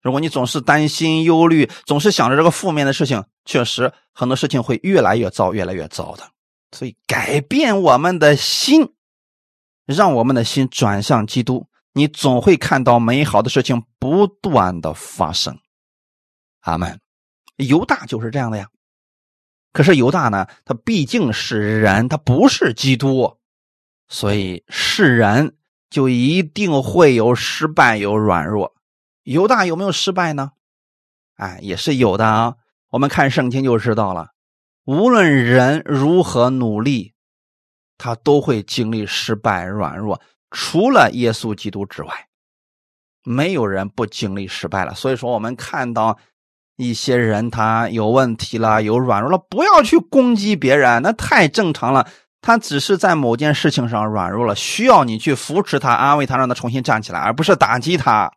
[0.00, 6.22] 如果你总是担心、忧虑，总是想着这个负面的事情，确实很多事情会越来越糟，越来越糟的。
[6.70, 8.92] 所以，改变我们的心，
[9.86, 15.58] 让我们的心转向基督，你总会看到美好的事情不断的发生。
[16.60, 17.00] 阿门。
[17.56, 18.68] 犹大就是这样的呀。
[19.72, 20.46] 可是犹大呢？
[20.64, 23.36] 他毕竟是人，他不是基督，
[24.08, 25.56] 所以是人
[25.90, 28.74] 就一定会有失败、有软弱。
[29.28, 30.52] 犹大有没有失败呢？
[31.36, 32.54] 哎，也是有的啊。
[32.90, 34.30] 我们看圣经就知道了。
[34.86, 37.12] 无论人如何努力，
[37.98, 40.18] 他都会经历失败、软弱。
[40.50, 42.28] 除了耶稣基督之外，
[43.22, 44.94] 没有人不经历失败了。
[44.94, 46.18] 所以说，我们看到
[46.76, 52.08] 一些人他有问题了、有软弱了，不要去攻击别人，那太正常了。
[52.40, 58.32] 他只是在某件事情上软弱了，需要你去扶持他、安慰他，让他重新站起来，而不是打击他。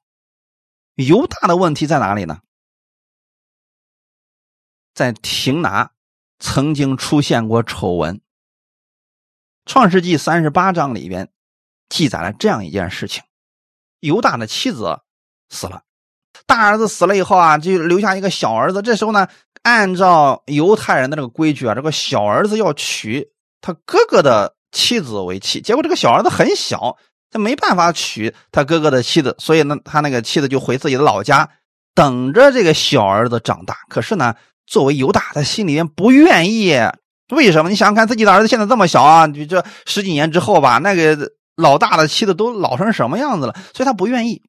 [0.96, 2.40] 犹大的问题在哪里呢？
[4.94, 5.92] 在廷拿
[6.40, 8.18] 曾经出现过丑闻，
[9.66, 11.32] 《创世纪》三十八章里边
[11.88, 13.24] 记载了这样一件事情：
[14.00, 15.00] 犹大的妻子
[15.50, 15.84] 死了，
[16.46, 18.82] 大儿子死了以后啊，就留下一个小儿子。
[18.82, 19.28] 这时候呢，
[19.64, 23.32] 按照犹太人的这个规矩啊，这个小儿子要娶。
[23.62, 26.98] 他哥哥的妻子为妻，结果这个小儿子很小，
[27.32, 31.50] 他没办法娶他哥哥的妻子，所以呢，他那个妻子就回自己的老家，
[31.96, 33.78] 等着这个小儿子长大。
[33.90, 34.36] 可是呢，
[34.68, 36.78] 作为犹大，他心里面不愿意。
[37.30, 37.70] 为什么？
[37.70, 44.42] 你想想看，自己的儿子现在这么小啊，就这十几年之后吧，那个老大的妻子都老成什么样子了，所以他不愿意。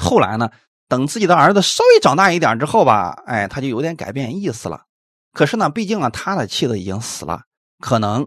[0.00, 0.50] 后来呢，
[0.88, 4.82] 等自己的儿子稍微长大一点之后吧，哎，他就有点改变意思了。
[5.32, 7.42] 可是呢，毕竟啊，他的妻子已经死了。
[7.78, 8.26] 可能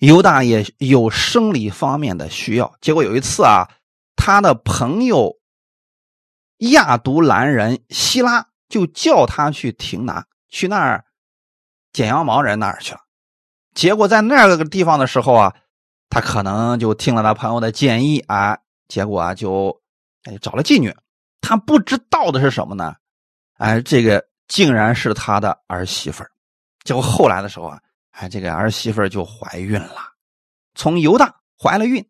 [0.00, 3.68] 犹大也有生理方面的需要，结果有一次啊，
[4.16, 5.38] 他的朋友
[6.72, 11.04] 亚独兰人希拉就叫他去停拿，去那儿
[11.92, 13.00] 剪羊毛人那儿去了。
[13.74, 15.54] 结果在那个地方的时候啊，
[16.08, 18.56] 他可能就听了他朋友的建议啊，
[18.88, 19.78] 结果啊就
[20.24, 20.94] 哎找了妓女。
[21.42, 22.94] 他不知道的是什么呢？
[23.58, 26.24] 哎，这个竟然是他的儿媳妇
[26.84, 27.78] 结果后来的时候啊。
[28.10, 29.96] 哎，这个儿媳妇就怀孕了，
[30.74, 32.06] 从犹大怀了孕，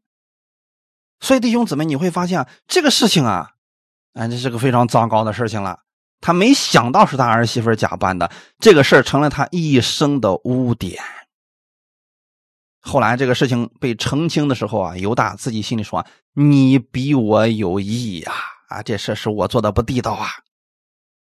[1.20, 3.50] 所以弟兄姊妹，你会发现这个事情啊，
[4.14, 5.80] 哎，这是个非常糟糕的事情了。
[6.20, 11.02] 他没想到是他儿媳妇假扮的，这个事儿成了他一生的污点。
[12.80, 18.32] 后来这个事情被澄清的时候啊，犹大自己心里说：“你比我有意呀，
[18.68, 20.28] 啊，这事是我做的不地道啊。”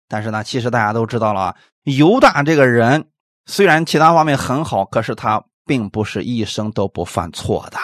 [0.08, 3.11] 但是呢，其实大家都知道了，犹大这个人。
[3.46, 7.78] 虽然其他方面很好，可是他并不是一生都不犯错的。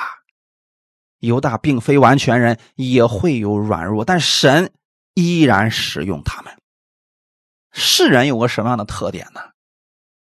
[1.18, 4.72] 犹大并非完全人，也会有软弱，但神
[5.14, 6.56] 依然使用他们。
[7.72, 9.40] 世人有个什么样的特点呢？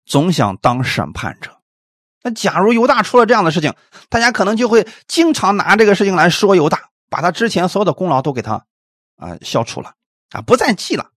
[0.04, 1.58] 总想当审判者。
[2.22, 3.74] 那假如犹大出了这样的事情，
[4.10, 8.66] 大家可能就会经常拿这个事情来说犹大，把他之前所有的功劳都给他
[9.16, 9.94] 啊消除了
[10.32, 11.10] 啊，不再记了。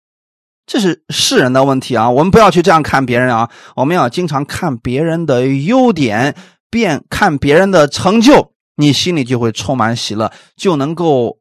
[0.68, 6.36] 这是世人的问题啊，我们不要去这样看别人啊，我们要经常看别人的优点，
[6.70, 11.40] 便看别人的成就，你心里就会充满喜乐，就能够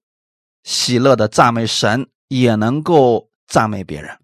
[0.63, 4.17] 喜乐的赞美神，也能够赞美别人。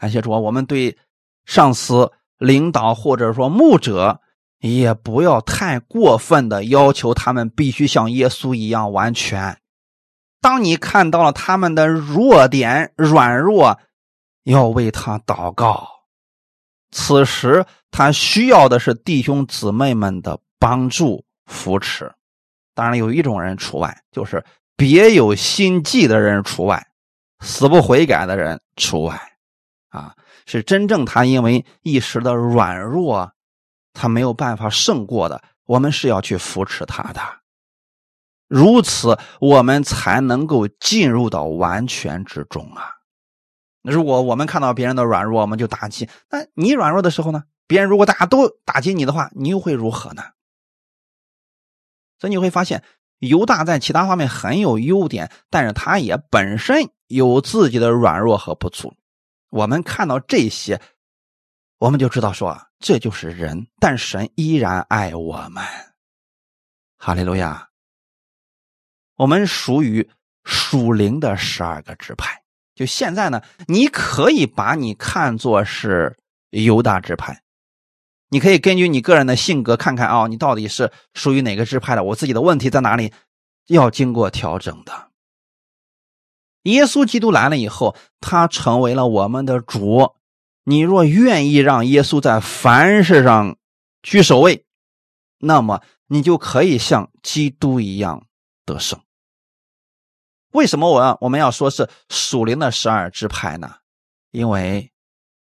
[0.00, 0.98] 感谢主啊，我们对
[1.46, 4.20] 上司、领导或者说牧者，
[4.60, 9.58] 也不要太过分的要求他们必须像耶稣一样完全。
[10.40, 13.78] 当你看到了他们的弱点、软弱，
[14.52, 15.86] 要为他祷告，
[16.90, 22.10] 此时他需要的是弟兄姊妹们的帮助扶持。
[22.74, 24.42] 当然，有一种人除外，就是
[24.74, 26.86] 别有心计的人除外，
[27.40, 29.20] 死不悔改的人除外。
[29.90, 30.14] 啊，
[30.46, 33.30] 是真正他因为一时的软弱，
[33.92, 37.20] 他没有办法胜过的，我们是要去扶持他的。
[38.48, 42.94] 如此，我们才能够进入到完全之中啊。
[43.82, 46.08] 如果我们看到别人的软弱，我们就打击。
[46.30, 47.44] 那你软弱的时候呢？
[47.66, 50.22] 别人如果大家都打击你的话，你又会如何呢？
[52.18, 52.82] 所以你会发现，
[53.18, 58.94] 犹大在其他方面很有优点，但是他也本身有自己的软弱和不足。
[59.50, 60.80] 我们看到这些，
[61.78, 65.62] 我们就知道说，这就是人，但神依然爱我们。
[66.96, 67.68] 哈利路亚！
[69.16, 70.10] 我们属于
[70.42, 72.42] 属灵的十二个支派。
[72.78, 76.16] 就现在呢，你可以把你看作是
[76.50, 77.42] 犹大支派，
[78.28, 82.04] 你可以根据你个人的性格看看啊，你到底是属于哪个支派的？
[82.04, 83.12] 我自己的问题在哪里？
[83.66, 85.08] 要经过调整的。
[86.62, 90.14] 耶稣基督来了以后，他成为了我们的主。
[90.62, 93.56] 你若愿意让耶稣在凡事上
[94.02, 94.64] 居首位，
[95.40, 98.24] 那么你就可以像基督一样
[98.64, 99.00] 得胜。
[100.52, 103.76] 为什么我要我们要说是属灵的十二支派呢？
[104.30, 104.90] 因为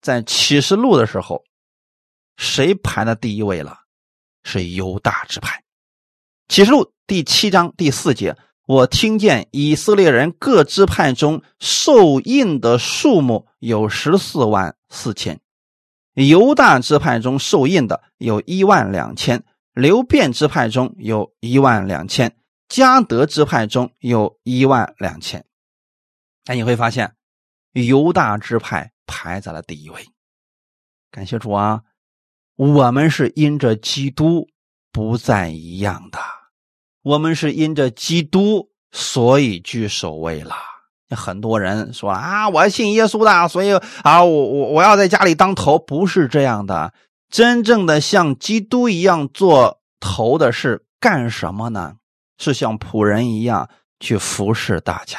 [0.01, 1.45] 在启示录的时候，
[2.37, 3.79] 谁排在第一位了？
[4.45, 5.63] 是犹大支派。
[6.49, 8.37] 启示录第七章第四节，
[8.67, 15.41] 我听见以色列人各支派中受印的数目有十四万四千。
[16.15, 19.45] 犹大支派中受印的有一万两千，
[19.75, 22.37] 流变支派中有一万两千，
[22.69, 25.45] 加德支派中有一万两千。
[26.45, 27.15] 哎，你会发现，
[27.73, 30.07] 犹大支派排在了第一位。
[31.11, 31.83] 感谢主啊！
[32.57, 34.49] 我们是因着基督
[34.93, 36.19] 不再一样的，
[37.03, 40.55] 我们是因着基督所以居首位了。
[41.11, 46.93] 很多人说啊，我信耶稣的，所以啊，我我我要在家里当头，不是这样的。
[47.31, 51.97] 真正的像基督一样做头的是干什么呢？
[52.39, 53.69] 是像仆人一样
[54.01, 55.19] 去服侍大家。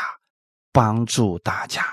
[0.71, 1.83] 帮助大家，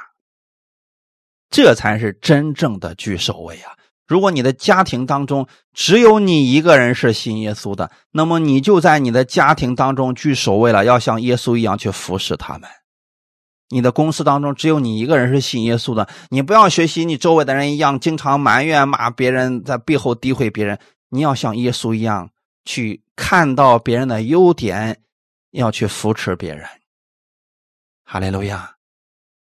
[1.49, 3.72] 这才是真正的居首位啊！
[4.07, 12.68] 如果你的家庭当中只有你一个人是信耶稣的，那么你就在你的家庭当中居首位了，要像耶稣一样去服侍他们。
[13.70, 20.79] 你的公司当中只有你一个人是信耶稣的，你不要学习你周围的人一样，经常埋怨骂别人，在背后诋毁别人。
[21.09, 22.31] 你要像耶稣一样
[22.66, 25.01] 去看到别人的优点，
[25.57, 26.66] 要去扶持别人。
[28.04, 28.76] 哈利路亚！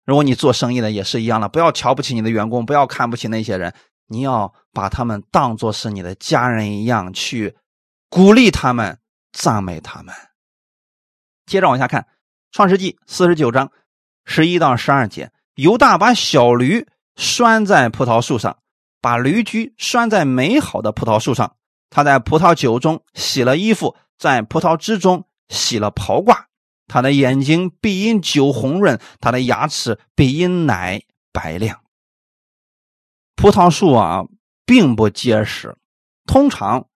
[0.04, 3.74] 如果你做生意的也是一样的，不要瞧不起你的员工，不要看不起那些人，
[4.06, 7.56] 你要把他们当做是你的家人一样去
[8.08, 8.98] 鼓励他们、
[9.32, 10.14] 赞美他们。
[11.44, 12.02] 接着往下看，
[12.52, 13.70] 《创世纪》四十九章
[14.24, 16.86] 十一到十二节：犹大把小驴
[17.16, 18.58] 拴在葡萄树上，
[19.00, 21.56] 把驴驹拴在美好的葡萄树上。
[21.90, 26.36] 他在葡萄酒中洗了衣服，在葡萄汁中洗了袍褂。
[26.88, 31.80] 他的眼睛必因酒红润，他的牙齿必因奶白亮。
[33.34, 34.22] 葡萄树啊，
[34.64, 35.76] 并不结实，
[36.26, 36.86] 通常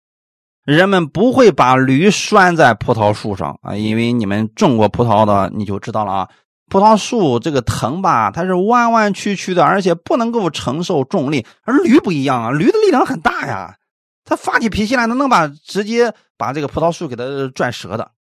[0.65, 6.29] 人们不会把驴拴在葡萄树上啊，因为你们种过葡萄的，你就知道了啊。
[6.71, 13.77] 葡萄树这个藤吧，它是弯弯曲曲的，而且不能够承受重力，而驴不一样啊，驴的力量很大呀，
[14.25, 18.13] 它发起脾气来，它能把直接把这个葡萄树给它拽折的。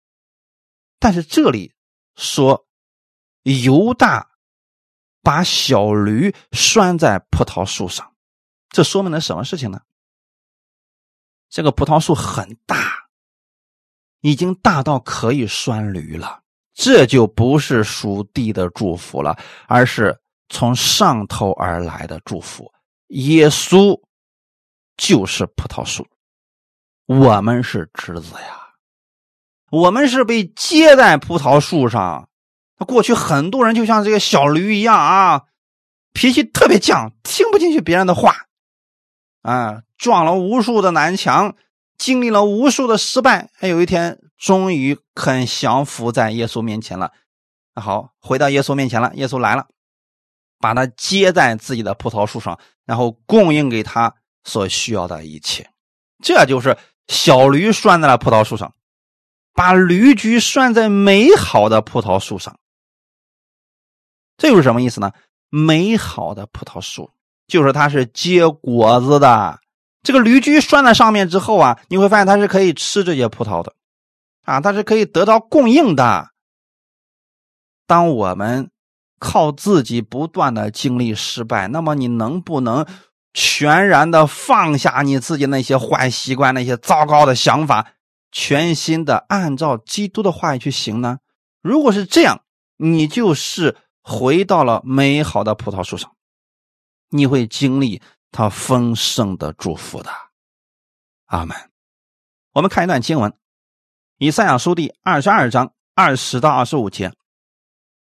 [1.00, 1.74] 但是这里
[2.14, 2.68] 说
[3.42, 4.30] 犹大
[5.22, 8.14] 把小驴拴在葡萄树上，
[8.68, 9.80] 这说明了什么事情呢？
[11.48, 13.08] 这个葡萄树很大，
[14.20, 16.42] 已经大到可以拴驴了。
[16.74, 19.36] 这就不是属地的祝福了，
[19.66, 22.72] 而是从上头而来的祝福。
[23.08, 24.00] 耶稣
[24.96, 26.06] 就是葡萄树，
[27.06, 28.59] 我们是枝子呀。
[29.70, 32.28] 我们是被接在葡萄树上，
[32.86, 35.42] 过去很多人就像这个小驴一样啊，
[36.12, 38.34] 脾气特别犟，听不进去别人的话，
[39.42, 41.54] 啊，撞了无数的南墙，
[41.96, 47.12] 经历了无数的失败，还有一天终于肯降服在耶稣面前了。
[47.76, 49.68] 那好，回到耶稣面前了，耶稣来了，
[50.58, 54.12] 把他接在自己的葡萄树上，然后供应给他
[54.42, 55.70] 所需要的一切。
[56.24, 58.74] 这就是小驴拴在了葡萄树上。
[59.52, 62.58] 把驴驹拴在美好的葡萄树上，
[64.36, 65.12] 这又是什么意思呢？
[65.48, 67.10] 美好的葡萄树
[67.46, 69.58] 就是它是结果子的。
[70.02, 73.74] 这个驴驹拴在上面之后啊，你会发现它是可以吃这些葡萄的，
[74.44, 76.28] 啊，它是可以得到供应的。
[77.86, 78.70] 当我们
[79.18, 82.86] 靠自己不断的经历失败，那么你能不能
[83.34, 87.92] 全然的放下你自己那些坏习惯、那些糟糕的想法？
[88.32, 91.18] 全心的按照基督的话语去行呢？
[91.60, 92.42] 如果是这样，
[92.76, 96.14] 你就是回到了美好的葡萄树上，
[97.10, 98.00] 你会经历
[98.30, 100.10] 他丰盛的祝福的。
[101.26, 101.56] 阿门。
[102.52, 103.30] 我们看一段经文，
[104.18, 107.12] 《以赛亚书》第二十二章二十到二十五节。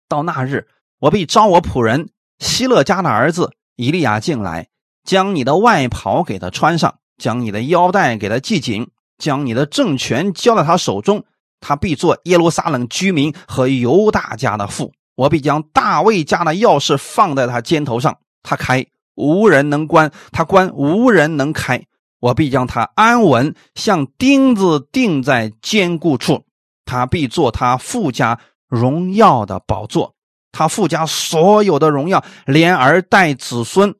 [0.08, 0.68] 到那日，
[0.98, 4.68] 我必招我仆人希勒家的儿子以利亚进来，
[5.04, 8.90] 将你的外袍给他穿上，将你的腰带给他系紧。
[9.20, 11.22] 将你的政权交在他手中，
[11.60, 14.92] 他必做耶路撒冷居民和犹大家的父。
[15.14, 21.84] 我必将大卫家的钥匙放在他肩头上，他开无人能关，他关无人能开。
[22.20, 26.44] 我必将他安稳，像钉子钉在坚固处。
[26.84, 30.14] 他必做他父家荣耀的宝座，
[30.52, 33.94] 他父家所有的荣耀，连儿带子孙。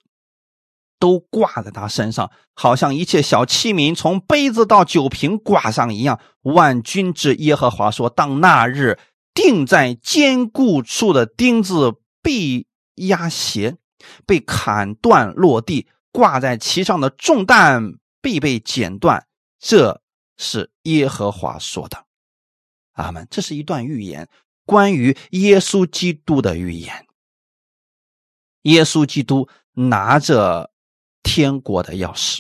[1.01, 6.21] 都挂在他身上，好像一切小器皿从杯子到酒瓶挂上一样。
[6.43, 8.99] 万军之耶和华说：“当那日
[9.33, 13.79] 钉在坚固处的钉子必压斜，
[14.27, 19.27] 被砍断落地；挂在其上的重担必被剪断。”
[19.59, 20.03] 这
[20.37, 22.05] 是耶和华说的。
[22.93, 23.27] 阿门。
[23.31, 24.29] 这是一段预言，
[24.67, 27.07] 关于耶稣基督的预言。
[28.65, 30.71] 耶稣基督拿着。
[31.23, 32.39] 天国的钥匙。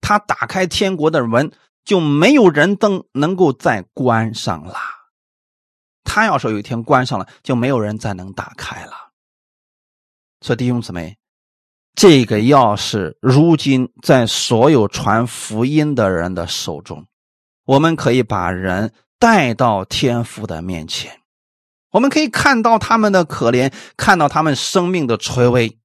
[0.00, 1.50] 他打开天国的门，
[1.84, 4.74] 就没有人灯能够再关上了。
[6.04, 8.92] 他要说有一天关上了，就没有人再能打开了。
[10.42, 11.16] 所以弟兄姊妹，
[11.94, 17.06] 这个钥匙如今在所有传福音的人的手中，
[17.64, 21.22] 我们可以把人带到天父的面前，
[21.92, 25.78] 我们可以看到他们的可怜，看到他们生命的垂危，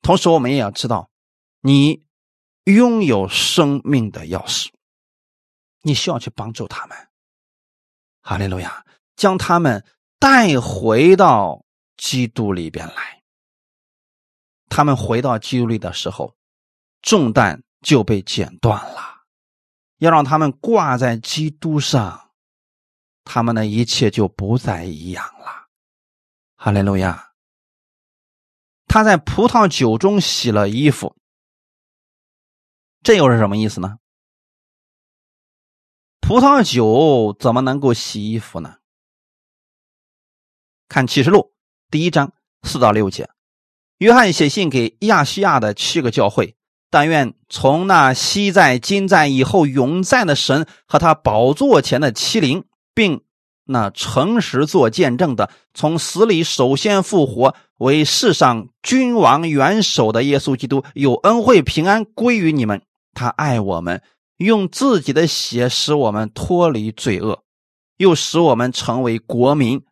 [0.00, 1.09] 同时我们也要知道，
[1.60, 2.04] 你
[2.64, 4.68] 拥有生命的钥匙，
[5.82, 6.96] 你需要去帮助他们。
[8.22, 8.84] 哈利路亚。
[9.16, 9.84] 将他们
[10.18, 11.62] 带回到
[11.98, 13.22] 基督里边来。
[14.70, 16.34] 他们回到基督里的时候，
[17.02, 19.24] 重担就被剪断了。
[19.98, 22.30] 要让他们挂在基督上，
[23.24, 25.68] 他们的一切就不再一样了。
[26.56, 27.32] 哈利路亚！
[28.86, 31.14] 他在葡萄酒中洗了衣服，
[33.02, 33.96] 这又是什么意思呢？
[36.20, 38.76] 葡萄酒怎么能够洗衣服呢？
[40.86, 41.52] 看启示录
[41.90, 42.32] 第一章
[42.62, 43.30] 四到六节，
[43.98, 46.56] 约翰写信给亚细亚的七个教会，
[46.90, 53.24] 但愿从那昔在、今在、以后永在的神和他宝座前的七灵，并
[53.64, 62.82] 那诚实做见证的，从死里首先复活，为世上君王元首的耶稣基督，有恩惠平安归于你们。
[63.12, 64.02] 他爱我们，
[64.36, 67.42] 用自己的血使我们脱离罪恶，
[67.96, 69.82] 又使我们成为国民。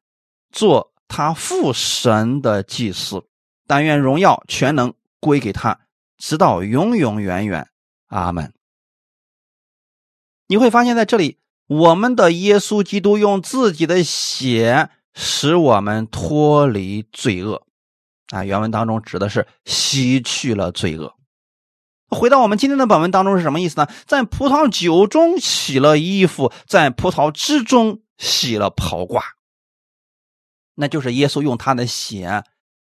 [0.50, 3.22] 做他父神的祭司，
[3.66, 5.80] 但愿荣耀全能归给他，
[6.16, 7.68] 直到永永远远。
[8.06, 8.54] 阿门。
[10.46, 17.66] 你会发现在这里，我们的耶稣基督用自己的血使我们脱离罪恶。
[18.30, 21.17] 啊，原文当中指的是洗去了罪恶。
[22.08, 23.86] 回到我们今天的本文当中是什么意思呢？
[24.06, 29.20] 在葡萄酒中洗了衣服，在葡萄汁中洗了袍褂。
[30.74, 32.44] 那就是耶稣用他的血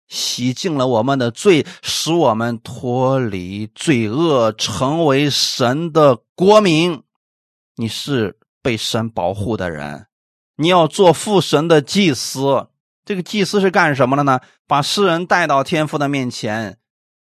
[0.08, 7.02] 洗净了我们的罪，使我们脱离罪恶，成为神的国民。
[7.76, 10.06] 你是被神保护的人，
[10.56, 12.68] 你要做父神的祭司。
[13.04, 14.40] 这个祭司是干什么的呢？
[14.66, 16.78] 把世人带到天父的面前，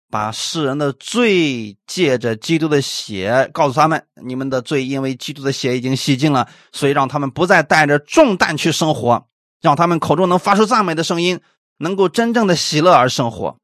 [0.10, 9.28] 把世人的罪借着基督的血告诉他们：你们的罪因为基督的血已经洗净了，所以让他们不再带着重担去生活。
[9.60, 11.42] 让他们口中能发出赞美的声音，
[11.80, 13.58] 能够真正的喜乐而生活，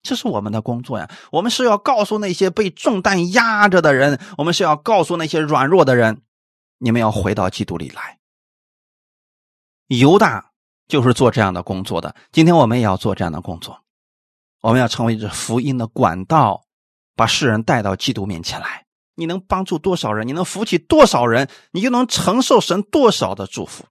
[0.00, 1.10] 这是我们的工作呀。
[1.32, 6.22] 我们是要告诉那些被重担压着的人，我们是要告诉那些软弱的人，
[6.78, 8.18] 你们要回到基督里来。
[9.88, 10.52] 犹大
[10.86, 12.14] 就是做这样的工作的。
[12.30, 13.82] 今天我们也要做这样的工作，
[14.60, 16.64] 我们要成为这福音的管道，
[17.14, 18.84] 把世人带到基督面前来。
[19.14, 23.84] 你能帮助多少人，你能扶起多少人，你就能承受神多少的祝福。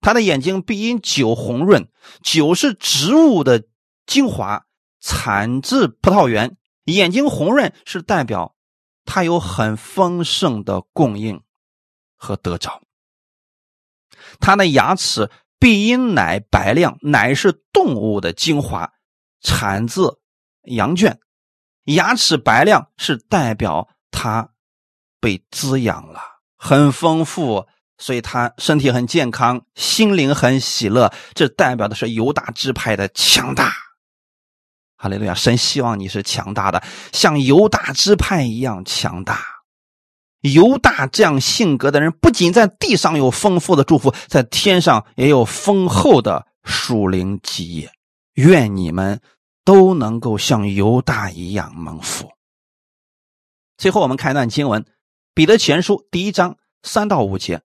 [0.00, 1.88] 他的眼睛必因酒红润，
[2.22, 3.64] 酒是植物的
[4.06, 4.64] 精华，
[5.00, 6.56] 产自葡萄园。
[6.86, 8.56] 眼睛红润是代表
[9.04, 11.42] 他有很丰盛的供应
[12.16, 12.82] 和得着。
[14.40, 18.92] 他的牙齿必因奶白亮，奶是动物的精华，
[19.42, 20.18] 产自
[20.62, 21.18] 羊圈。
[21.84, 24.50] 牙齿白亮是代表他
[25.20, 26.20] 被滋养了，
[26.56, 27.66] 很丰富。
[27.98, 33.72] 所以他身体很健康，心灵很喜乐，这代表的是犹大支派的强大。
[34.96, 35.34] 哈利路亚！
[35.34, 36.82] 神希望你是强大的，
[37.12, 39.40] 像犹大支派一样强大。
[40.40, 47.92] 犹大这样性格的人，不仅在地上有丰富的祝福，在天上也有丰厚的属灵基业。
[48.34, 49.20] 愿你们
[49.64, 52.30] 都能够像犹大一样蒙福。
[53.76, 54.82] 最后，我们看一段经文，
[55.34, 57.62] 《彼得前书》第一章三到五节。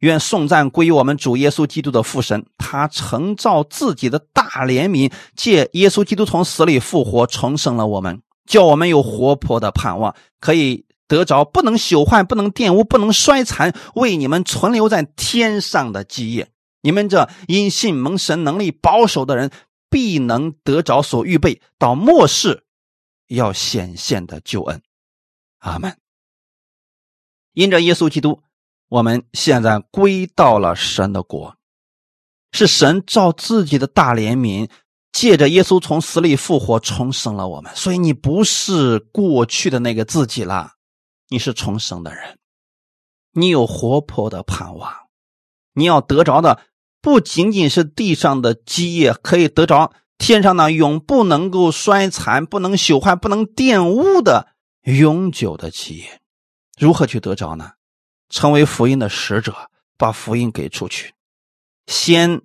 [0.00, 16.48] 愿颂赞归于我们主耶稣基督的父神，他承造自己的大怜悯，借耶稣基督从死里复活，重生了我们，叫我们有活泼的盼望，可以得着不能朽坏、不能玷污、不能衰残，为你们存留在天上的基业。
[16.80, 19.50] 你们这因信蒙神能力保守的人，
[19.88, 22.64] 必能得着所预备到末世
[23.26, 24.82] 要显现的救恩。
[25.58, 25.98] 阿门。
[27.52, 28.42] 因着耶稣基督。
[28.90, 31.58] 我们现在归到了神的国，
[32.52, 34.70] 是神照自己的大怜悯，
[35.12, 37.70] 借着耶稣从死里复活，重生了我们。
[37.76, 40.72] 所以你不是过去的那个自己了，
[41.28, 42.38] 你是重生的人，
[43.32, 44.90] 你有活泼的盼望。
[45.74, 46.62] 你要得着的
[47.00, 54.48] 不仅仅是地上的基业，可以得着天上呢永不能够衰残、不能朽坏、不能玷污的
[54.82, 56.20] 永久的基业。
[56.78, 57.72] 如何去得着呢？
[58.28, 61.14] 成为福音的使者，把福音给出去，
[61.86, 62.42] 先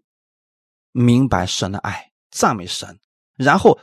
[0.92, 3.00] 明白神的爱，赞美神，
[3.36, 3.80] 然后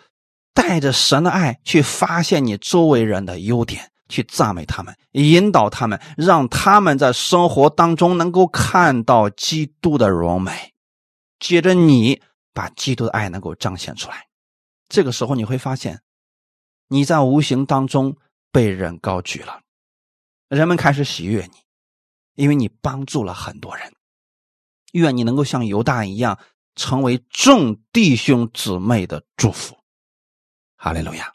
[0.54, 10.74] 带着神的爱去发现你周围人的优点，去赞美他们，引导他们，让他们在生活当中能够看到基督的荣美。
[11.38, 12.20] 接着你
[12.52, 14.26] 把基督的爱能够彰显出来，
[14.88, 16.02] 这个时候你会发现，
[16.88, 18.16] 你在无形当中
[18.52, 19.62] 被人高举了，
[20.48, 21.52] 人们开始喜悦你。
[22.36, 23.92] 因为你帮助了很多人，
[24.92, 26.38] 愿你能够像犹大一样，
[26.74, 29.76] 成为众弟兄姊妹的祝福。
[30.76, 31.34] 哈利路亚！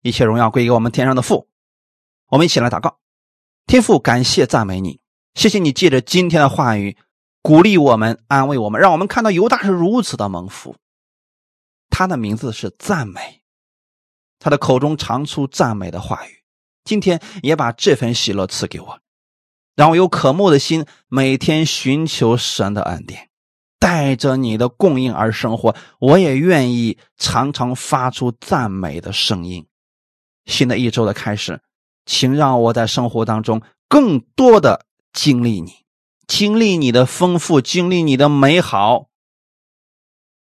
[0.00, 1.49] 一切荣耀归给我们天上的父。
[2.30, 3.00] 我们一起来祷告，
[3.66, 5.00] 天父，感谢赞美你，
[5.34, 6.96] 谢谢你借着今天的话语
[7.42, 10.76] 鼓励我们、安慰我们，让我们看到犹大是如此的蒙福。
[11.88, 13.42] 他的名字是赞美，
[14.38, 16.44] 他的口中常出赞美的话语。
[16.84, 19.00] 今天也把这份喜乐赐给我。
[19.74, 23.28] 让我有渴慕的心，每天寻求神的恩典，
[23.80, 25.74] 带着你的供应而生活。
[25.98, 29.66] 我也愿意常常发出赞美的声音。
[30.46, 31.60] 新的一周的开始，
[32.06, 35.72] 请让我在生活当中更多的经历你，
[36.26, 39.06] 经历你的丰富，经历你的美好。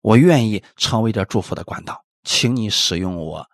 [0.03, 3.47] 我愿意成为这祝福的管道，请你使用我，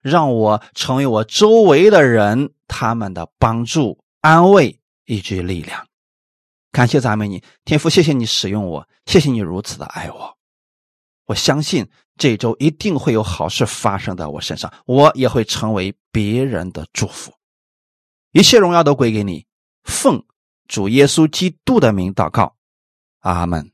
[0.00, 4.78] 让我成为我周围的人他们的帮助、安慰。
[5.10, 5.86] 以及力量，
[6.70, 10.36] 感谢赞美你，天父，谢谢你使用我，谢谢你如此的爱我。
[11.24, 11.88] 我相信
[12.18, 17.32] 这周一定会有好事发生在我身上，我也会成为别人的祝福。
[18.38, 19.46] 一切荣耀都归给你，
[19.82, 20.24] 奉
[20.68, 22.54] 主耶稣基督的名祷告，
[23.18, 23.72] 阿门。